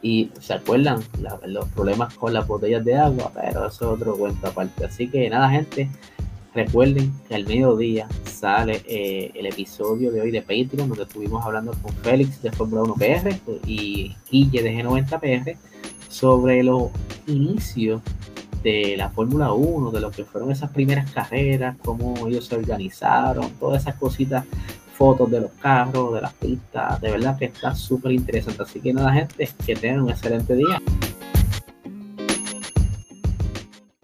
Y 0.02 0.32
se 0.40 0.54
acuerdan 0.54 1.04
los 1.46 1.68
problemas 1.70 2.14
con 2.16 2.34
las 2.34 2.48
botellas 2.48 2.84
de 2.84 2.98
agua, 2.98 3.32
pero 3.34 3.68
eso 3.68 3.86
es 3.86 4.02
otro 4.02 4.16
cuento 4.16 4.48
aparte. 4.48 4.86
Así 4.86 5.08
que 5.08 5.30
nada, 5.30 5.50
gente, 5.50 5.90
recuerden 6.54 7.14
que 7.28 7.36
al 7.36 7.46
mediodía 7.46 8.08
sale 8.26 8.82
eh, 8.88 9.32
el 9.36 9.46
episodio 9.46 10.12
de 10.12 10.22
hoy 10.22 10.32
de 10.32 10.42
Patreon, 10.42 10.90
donde 10.90 11.04
estuvimos 11.04 11.46
hablando 11.46 11.74
con 11.82 11.94
Félix 11.98 12.42
de 12.42 12.52
Fórmula 12.52 12.84
1 12.84 12.96
PR 12.96 13.36
y 13.66 14.16
Guille 14.30 14.64
de 14.64 14.76
G90 14.76 15.20
PR 15.20 15.58
sobre 16.10 16.64
los 16.64 16.90
inicios 17.28 18.02
de 18.64 18.96
la 18.98 19.10
Fórmula 19.10 19.54
1, 19.54 19.92
de 19.92 20.00
lo 20.00 20.12
que 20.12 20.24
fueron 20.24 20.52
esas 20.52 20.70
primeras 20.72 21.10
carreras, 21.12 21.76
cómo 21.84 22.28
ellos 22.28 22.46
se 22.46 22.56
organizaron, 22.56 23.50
todas 23.60 23.82
esas 23.84 23.96
cositas, 23.96 24.46
fotos 25.02 25.32
de 25.32 25.42
los 25.42 25.52
carros, 25.54 26.14
de 26.14 26.22
las 26.22 26.32
pistas, 26.34 27.02
de 27.02 27.10
verdad 27.10 27.36
que 27.36 27.46
está 27.46 27.74
súper 27.74 28.12
interesante. 28.12 28.62
Así 28.62 28.80
que 28.80 28.94
nada, 28.94 29.12
gente, 29.12 29.50
que 29.66 29.76
tengan 29.76 30.04
un 30.04 30.12
excelente 30.12 30.56
día. 30.56 30.80